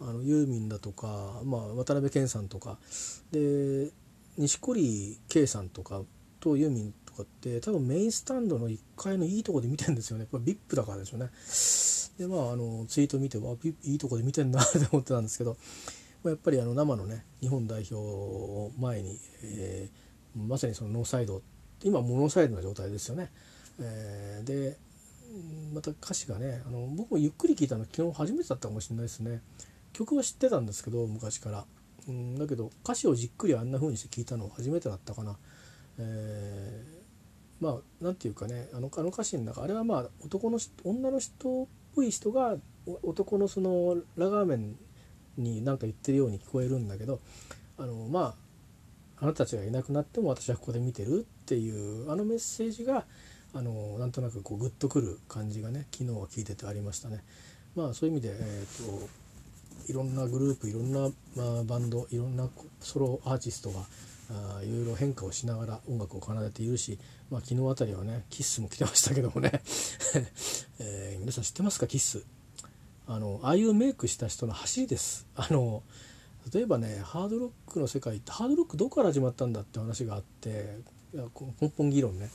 [0.00, 2.78] あのユーミンだとか、まあ、渡辺謙さんとか。
[3.32, 3.90] で
[4.38, 6.02] 錦織圭さんとか
[6.38, 11.30] とユーミンとかって多分メインスタンドの1階のいいとこで見てるんですよねこれ VIP だからでしょうね
[12.18, 15.56] でまああのツイート見てわいいとこで見てんなって思ってたんですけど、
[16.22, 21.42] まあ、やっぱりあの生のね日本代表を前に、えー、まさにそのノーサイド
[21.82, 23.30] 今もノサイドな状態ですよね。
[23.80, 24.76] えー、で
[25.72, 29.40] また歌詞がねあの僕もゆっくり聞いたの昨日初めてだったかもしれないですね。
[29.92, 31.64] 曲は知ってたんですけど昔から。
[32.08, 35.36] うんだけど歌詞をじっくりあんな風にして聞いたの初めてだったかな。
[35.98, 36.99] えー、
[37.60, 42.56] まあ何て言うかねあのあの歌詞の中あれはまあ男の女の人っぽい人が
[43.02, 44.76] 男のそのラガーメン
[45.36, 47.20] に何か言ってるように聞こえるんだけど
[47.78, 48.34] あのまあ
[49.22, 53.04] あなたたちがいなくなっても私はここで見てるっていうあのメッセージが
[53.54, 57.22] あのなんとなくこうグッとくる感じがね昨日は聞いててありましたね。
[57.76, 62.48] まあそういう意味で、えーと、いろんなグループいろんな、まあ、バンドいろんな
[62.80, 63.80] ソロアーティストが
[64.30, 66.98] あいろいろ変化をしながら音楽を奏でているし、
[67.30, 69.62] まあ、昨日あたりはねキッスも来てましたけどもね、
[70.78, 71.86] えー、皆さん知ってますか？
[71.86, 72.22] キッス。
[73.06, 75.26] あのああいうメイクした人の走りです。
[75.34, 75.82] あの
[76.54, 80.78] 例えばねハードロックの世界ってハードロックどこから始まったんだって話があって
[81.12, 81.24] いや
[81.60, 82.30] 根本議論ね。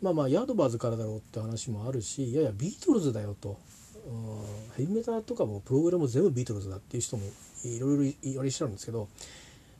[0.00, 3.58] まあまあヤードバーズからだろうって話もあるしいやいやビートルズだよと、
[4.76, 7.24] ヘビメタとかもプログラム全部ビートルズだっていう人も
[7.64, 9.08] いろいろ言われちゃうんですけど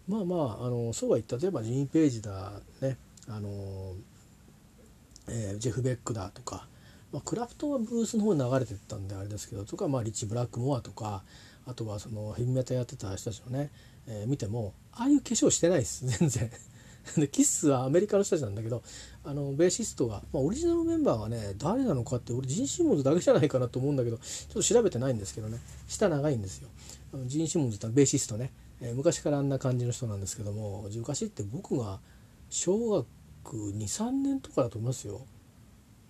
[0.09, 2.97] まあまああのそうは言った例えばジーン・ページだね
[3.29, 3.95] あの、
[5.29, 6.67] えー、ジェフ・ベックだとか、
[7.13, 11.23] まあ、クラプトはブースの方に流れてったんであれですけどとか、まあ、リッチ・ブラックモアとか
[11.67, 13.71] あとはそのヘビメタやってた人たちのね、
[14.07, 16.51] えー、見てもああいう化粧してないです 全然。
[17.17, 18.83] でキッスはアメリカの人たちなんだけど
[19.25, 26.69] あのベーシストが、まあ、オリジナルメンバーがね誰なのかって俺ジン・シモンズだけじゃないかなと思うんだけどちょっと調べてないんですけどね下長いんですよ。
[27.15, 28.51] あのジン・シモンズってベーシストね、
[28.81, 32.01] えー、昔からあんな感じの人なんですけども昔って僕が
[32.51, 33.07] 小学
[33.53, 35.23] 23年とかだと思いますよ。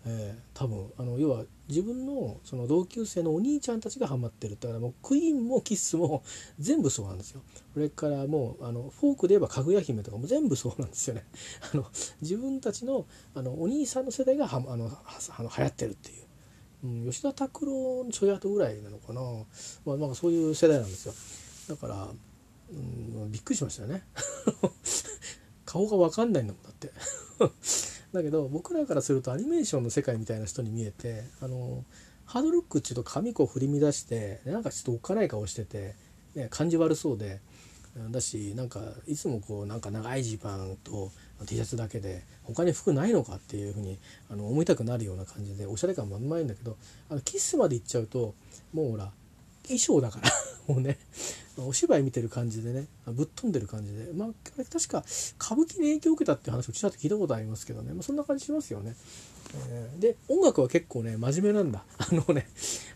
[0.08, 6.22] えー、多分あの要は自分のその同級生のお兄ちゃんたちがハマってるだからもうクイーンもキッスも
[6.60, 7.42] 全部そうなんですよ。
[7.74, 11.24] それからもうあのフォークで言えばかぐや姫とかも全部そうなんですよね。
[11.74, 11.86] あの
[12.22, 16.26] 自分たちのあのお兄さんの世代がはあのあの流行ってるっていう。
[16.84, 19.20] うん、吉田拓郎のちょい後ぐらいなのかな、
[19.86, 21.14] まあ、なんかそういう世代なんですよ
[21.68, 22.08] だから、
[22.70, 22.74] う
[23.26, 24.02] ん、びっくりしましたよね。
[25.64, 26.92] 顔が分かんないんだもんだって。
[28.12, 31.84] だけど僕らからするとアニメーションの世界みたいな人に見えてあの
[32.24, 35.94] ハードロックっていうと髪こう振り乱してなんかちょっとおっかない顔してて、
[36.34, 37.40] ね、感じ悪そうで
[38.10, 41.10] だしなんかいつもこうなんか長いジーパンと
[41.46, 43.98] T シャツだけで他に服ないのかっていうふうに
[44.30, 46.76] あの思いたくなるような感じでおしゃれ感満々んだけど
[47.10, 48.34] あのキスまで行っちゃうと
[48.72, 49.10] もうほら
[49.64, 50.30] 衣装だから。
[50.68, 50.98] もうね
[51.58, 54.28] お芝居見てる感じでねぶっ飛んでる感じでまあ
[54.70, 55.04] 確か
[55.40, 58.94] 歌舞伎に影響を受けたっていう話をちらっと聞いたことありますけどね、まあ、そんな感じしますよね。
[59.54, 61.84] えー、で音楽は結構ね真面目なんだ。
[61.98, 62.48] あのね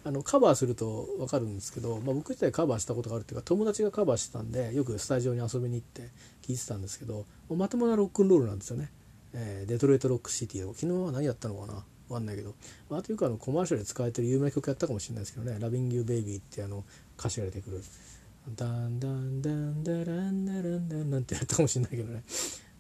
[0.05, 6.11] あのカバーすると分かるんですけど、まあ、僕自体カバーしたことがあるっていうか友達がカバーしてたんでよくスタジオに遊びに行って
[6.47, 8.91] 聴いてたんですけどまともなロックンロールなんですよね。
[9.33, 10.75] えー、 Detroit Rock City を。
[10.75, 11.85] 昨日は何やったのかな？
[12.09, 12.55] 分かんないけど、
[12.89, 16.85] まあ、というかあのコマーシャルで使われてる有名な曲やったかもしれないですけどね「Loving you baby」ってあの
[17.17, 17.81] 歌詞が出てくる
[18.55, 22.23] 「ダンダンダンダランダランダン」なんてやったかもしれないけどね、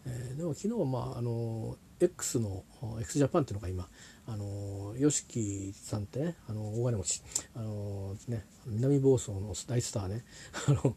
[0.06, 2.64] えー、でも昨日はまああの X の
[3.00, 3.88] x ジャパンっていうのが今
[4.26, 7.22] あの YOSHIKI さんってねあの大金持ち
[7.54, 10.24] あのね南房総の大スターね。
[10.68, 10.96] あの、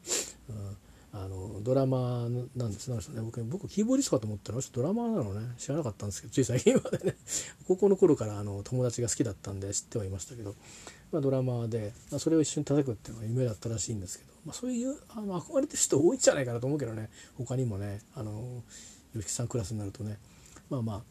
[0.49, 0.78] うん
[1.15, 2.89] あのドラマなんです。
[2.89, 5.47] ね僕僕キーボーディストかと思ったらドラマなのね。
[5.59, 7.15] 知らなかったんですけどつい最近までね。
[7.67, 10.55] 高校の頃からあの友達が好きだったんで知ってはいましたけど、
[11.11, 17.10] まあ、ドラマで、まあ、それを一緒に叩くっていうのが夢だったらしいんですけど、まあ、そういうあの憧れてる人多いんじゃないかなと思うけどね。
[17.38, 18.64] 他にもねあの
[19.14, 20.18] 吉木さんクラスになるとね。
[20.70, 21.04] まあまあ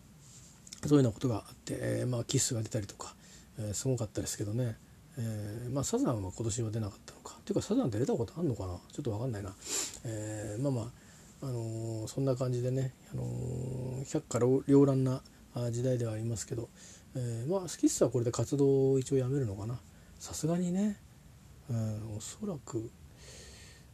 [0.87, 3.15] そういうようなことがあって、えー、まあ、キスが出たりとか、
[3.59, 4.77] えー、すごかったですけどね。
[5.17, 7.37] えー、まあサザンは今年は出なかったのか。
[7.39, 8.79] っていうかサザンって出たことあんのかな？
[8.93, 9.55] ちょっと分かんないな、
[10.05, 15.23] え、まあまああの、そんな感じでね、あの、百花繚乱な
[15.71, 16.69] 時代ではありますけど、
[17.17, 19.79] え、まあスキッスはこれで活動を一応やめるのかな。
[20.19, 20.97] さすがにね、
[21.69, 22.91] うん、おそらく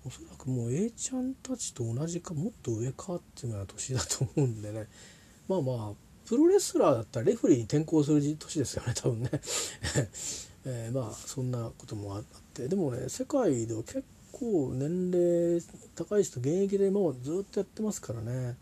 [0.09, 4.87] おそらくもう A ちゃんたちと同じかもっと上かっていうような年だと思うんでね。
[5.49, 5.93] まあまあ
[6.27, 9.31] プロレスラーだったらレフリーに転向する年ですよね 多分ね。
[10.65, 12.69] えー、まあそんなこともあって。
[12.69, 14.03] でもね世界では結
[14.33, 15.63] 構年齢
[15.95, 18.57] 高い人現役でもうずっとやってますからね。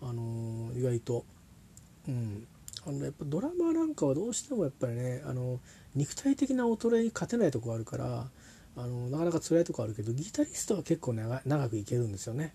[0.00, 1.24] あのー、意外と。
[2.08, 2.46] うん。
[2.86, 5.60] あのやっぱドラマなんかはどうしてもやっぱりねあの
[5.94, 8.30] 肉体的な衰えに勝てないとこあるから
[8.76, 12.54] あのなかなか辛いとこあるけどギタリストは結構長長くいけるんですよね、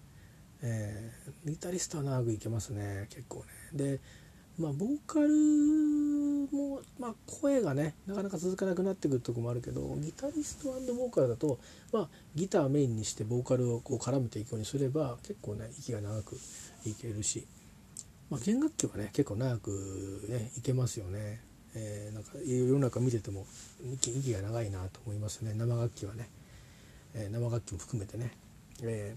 [0.61, 3.99] えー、ギタリストは長くいけますね結構ねで
[4.57, 5.27] まあボーカル
[6.51, 11.59] も、まあ、声がねなかなか続かなくなってくるとこもあるけどギタリストボーカルだと、
[11.91, 16.37] まあ、ギターメインにしてボーカルをこう絡めていくようにすれば結構ね息が長く
[16.85, 17.45] いけるし、
[18.29, 21.41] まあ、弦楽器はね結構長くねいけますよね。
[21.75, 23.45] えー、なんか世の中見てても
[23.93, 26.29] 息息が長いなと思いますね生楽器はね、
[27.13, 28.31] えー、生楽器も含めてね。
[28.81, 29.15] え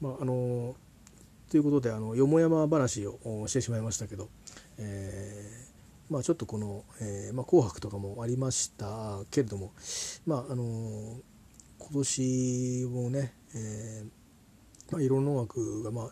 [0.00, 0.74] ー、まああの
[1.50, 4.28] ということであのよもやま話をしてしまいましたけど、
[4.78, 5.72] えー
[6.12, 9.72] まあ、ちょっとこの、えーまあ、紅白とかもありましたけれども、
[10.26, 11.20] まああの、
[11.78, 16.10] 今年もね、えーまあ、いろんな音楽が、まあ、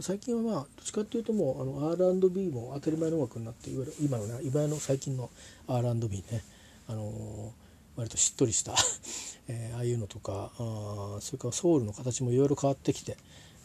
[0.00, 5.30] 最近はまあどっちかっていうともうあの R&B も当たり前の音楽になっていわゆる今のね今の最近の
[5.68, 6.44] R&B ね、
[6.88, 7.50] あのー、
[7.96, 8.74] 割としっとりした
[9.48, 13.16] えー、ああいうのとかあそれからソウルの形もいろいろ変わってきて、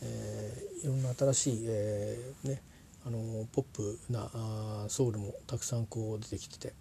[0.02, 2.62] えー、いろんな新しい、えーね、
[3.06, 6.74] あのポップなあソウルもたくさんこう出てきてて、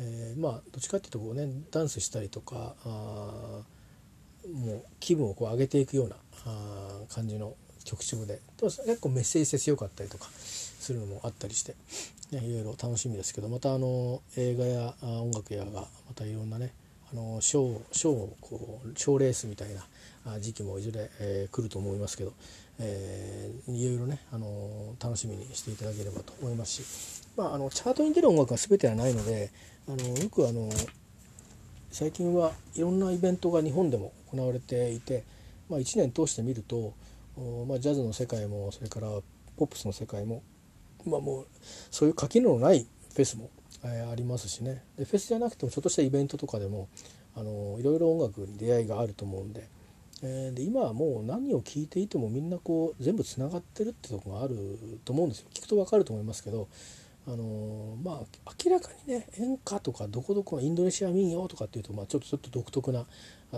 [0.00, 3.62] えー、まあどっちかっていうとこうねダンスしたりとかあ
[4.52, 7.54] もう気分をこう上げていくようなあ感じの
[7.84, 8.40] 曲調で。
[8.60, 11.74] 結構メッセージ性強かったりとかするのもあったりして、
[12.30, 13.48] ね、いろいろ楽しみですけど。
[13.48, 16.72] またあの映画や音楽やがまたいろんなね
[17.12, 19.68] あの賞賞こう賞レースみたい
[20.24, 22.32] な時期もいずれ、えー、来ると思いますけど、
[22.78, 29.50] えー、いろいろね、あの楽しみにしていただければと思いますし、まあ、あのチャートに出る音楽は全てはないので
[29.88, 30.70] あのよくあの
[31.90, 35.24] 最近はいろんなイベントが日本でも行われていて、
[35.68, 36.94] まあ、1年通して見ると、
[37.66, 39.08] まあ、ジャズの世界もそれから
[39.56, 40.42] ポップスの世界も、
[41.06, 41.46] まあ、もう
[41.90, 43.50] そういう垣根のないフェスも、
[43.84, 46.88] えー、ありますしねでフェスじゃなくてもちょっとしたイベントとかでも
[47.34, 49.68] あのいろいろ音楽に出会いがあると思うんで。
[50.24, 56.68] えー、で今はもう何を聞いていてもみんなこう全部つながってるってとこがあると思うんですよ聞くと分かると思いますけど
[57.26, 63.04] あのまあ明らかにね演歌とかどこどこインドネシア民謡とかっていうと、まあ、ちょっとちょっと独特な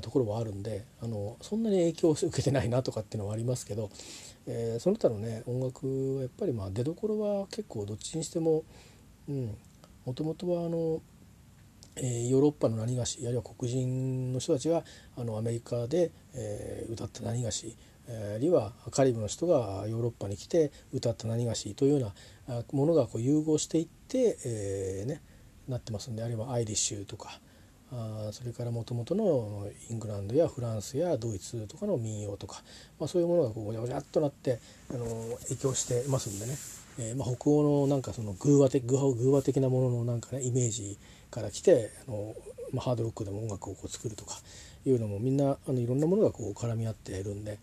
[0.03, 3.90] ところはあるんであのそんなに影響を受けてないなとかっていうのはありますけど、
[4.47, 8.64] えー、その他のね音楽はやっぱりまあ出どころは結構どっちにしても
[9.28, 9.57] うん
[10.05, 11.01] もともとはあの、
[11.97, 14.82] えー、ヨーロッパの何菓子あるいは黒人の人たちが
[15.16, 17.76] あのアメリカで、えー、歌った何菓子
[18.07, 22.12] あるいはカリブの人がヨーロッパに来て歌った何がしというよ
[22.49, 25.22] うなものがこう融合していって、えーね、
[25.68, 27.40] なってますんであるいはアイリッシュとか
[27.93, 32.62] あそれからもともとのイングランドやフランスやドイツとかの民謡とか、
[32.99, 34.59] まあ、そういうものがこうごちゃごちゃっとなって
[34.93, 35.07] あの
[35.43, 36.57] 影響してますんでね、
[36.99, 40.99] えーまあ、北欧のなんかその偶話的偶話的なもののなんかねイメージ
[41.30, 42.35] から来てあの、
[42.72, 44.35] まあ、ハードロックでも音楽をこう作るとか
[44.87, 47.59] いうのもみんなあのいろんなものがこう絡み合っているんで。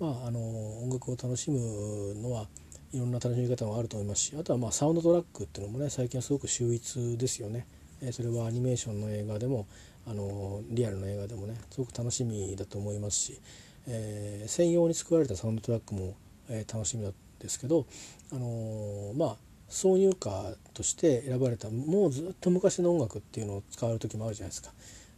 [0.00, 0.40] まあ、あの
[0.82, 2.48] 音楽を楽しむのは
[2.92, 7.66] いろんな楽しみ方もあると思いますしあとはまあサウンドトラックっていうのもね最近はすごく秀逸ですよね。
[8.06, 9.66] えそれはアニメーションの映画でも
[10.06, 13.40] あのリアルの映画でもねすごく楽しみだと思いますし、
[13.88, 16.14] えー、専用に作られたサウンドトラックも、
[16.48, 17.86] えー、楽しみなんですけど、
[18.32, 19.36] あのー、まあ
[19.70, 20.30] 挿入歌
[20.74, 24.70] として選ばれたもうずっと昔の音楽っていうのを使われる時もあるじゃないですか。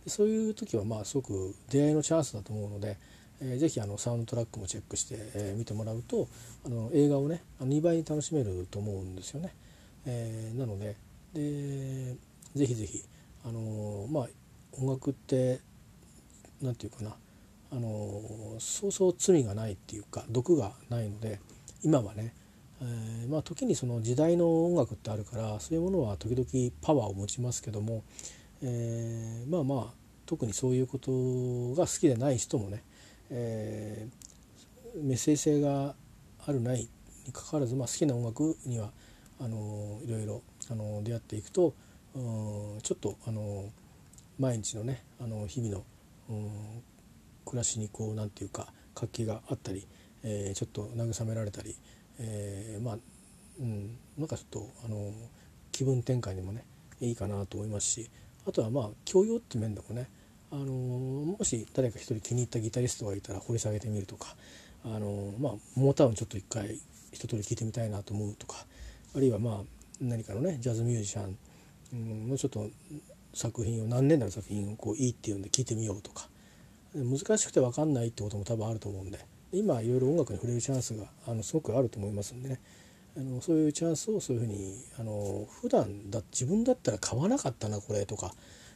[0.06, 2.96] そういう時はまあすごく出会いのチャンスだと思うので、
[3.40, 6.28] えー、ぜひあのサウンドトラックもチェックして、えー、見てもらうと
[6.64, 9.52] あの映画をね2倍に楽しめると思うんですよね。
[10.06, 10.96] えー、なので
[11.34, 12.14] で
[12.56, 13.04] ぜひぜひ
[13.44, 14.28] あのまあ
[14.72, 15.60] 音楽って
[16.60, 17.16] 何て言うかな
[17.70, 21.38] あのそうそう罪がないっていうか毒がないので
[21.82, 22.34] 今はね、
[22.80, 28.02] えー、まあ時にその時代の音楽ってあるからそういうものは時々パワーを持ちますけども、
[28.62, 29.94] えー、まあまあ
[30.24, 31.10] 特にそういうこと
[31.80, 32.82] が好きでない人もね
[33.30, 35.94] えー、メッセージ性が
[36.46, 36.88] あるない
[37.26, 38.90] にかかわらず、まあ、好きな音楽には
[39.40, 41.74] あのいろいろあの出会っていくと
[42.16, 43.70] うんちょっとあの
[44.38, 45.84] 毎日のねあの日々の
[47.44, 49.86] 暮らしにこうなんていうか活気があったり、
[50.24, 51.76] えー、ちょっと慰められたり、
[52.18, 52.98] えー、まあ、
[53.60, 55.12] うん、なんかちょっとあの
[55.72, 56.64] 気分転換にもね
[57.00, 58.10] いいかなと思いますし
[58.46, 60.08] あとはまあ教養って面でもね
[60.50, 64.34] あのもし誰か一人気に入ったギタリストがいたら掘り下げてみるとか
[64.84, 66.80] あのまあモータウンちょっと一回
[67.12, 68.64] 一通り聴いてみたいなと思うとか
[69.14, 69.60] あるいはまあ
[70.00, 71.36] 何かのねジャズミュージシャン
[71.92, 72.68] のちょっと
[73.34, 76.28] 作品を何年代の作品をこういいっていうんで聴いてみようとか。
[76.94, 79.18] 難しくて分かんないってことも多分あると思うんで。
[79.52, 82.60] 今いろいろ音楽に触れるチャンスがあのすごくあると思いますんでね。
[83.16, 88.34] あのそういうチャンスをそういうふうにあの普段だ自分だったら買わなかったなこれとか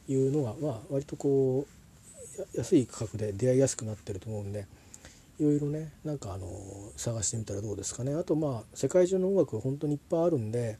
[0.08, 1.66] いうのが、まあ、割とこ
[2.38, 4.66] う安い価格で出会いやすくなってると思うんで。
[5.38, 6.46] いろいろねなんかあの
[6.98, 8.12] 探してみたらどうですかね。
[8.12, 10.78] あとまあ世界中の音楽本当にいっぱいあるんで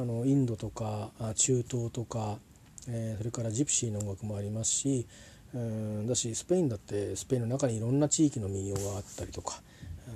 [0.00, 2.38] あのインドとか中東とか、
[2.88, 5.06] えー、それからジプシーの音楽もありますし、
[5.54, 9.60] うん、だしスペインだってスペインの中にいろんな地域の民謡があったりとか。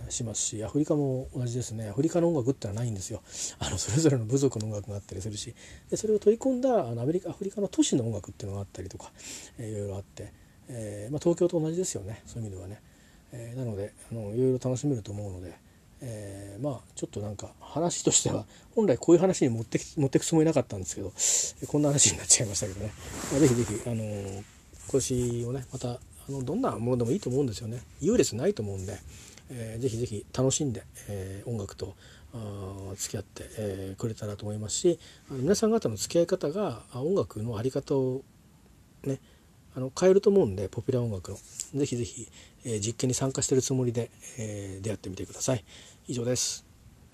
[0.08, 1.88] しますしアフリカも同じですね。
[1.88, 3.22] アフリカの音楽ってのはないんですよ。
[3.58, 5.54] あのそれぞれの部族の音楽があったりするし。
[5.90, 9.12] でそれを取り込んだあのアメリカアフリカの都市の音楽っていうのがあったりとか、
[9.58, 10.32] えー、いろいろあって、
[10.68, 12.22] えーまあ、東京と同じですよね。
[12.26, 12.80] そういう意味ではね、
[13.32, 15.54] えー、なのであのいろいろ楽しめると思うので、
[16.02, 18.44] えー、まあちょっとなんか話としては
[18.74, 21.12] 本来こういう話に持って持ってくつもりなかったんですけど
[21.68, 22.92] こんな話になっちゃいましたけどね、
[23.32, 24.44] まあ、ぜひぜひあの今
[24.92, 28.98] 年をねまたあのどんなものでもいいと思うんですよね優劣ないと思うんで。
[29.48, 31.94] えー、ぜひぜひ楽しんで、えー、音楽と
[32.96, 34.98] 付き合って、えー、くれたらと思いますし
[35.30, 38.22] あの皆さん方の付き合い方が音楽の在り方を
[39.04, 39.20] ね
[39.76, 41.38] あの変えると思うんでポピュラー音楽の
[41.74, 42.28] ぜひぜひ、
[42.64, 45.64] えー、実験に参加してるつもりで、えー、出会ってみてください。
[46.08, 46.65] 以上です。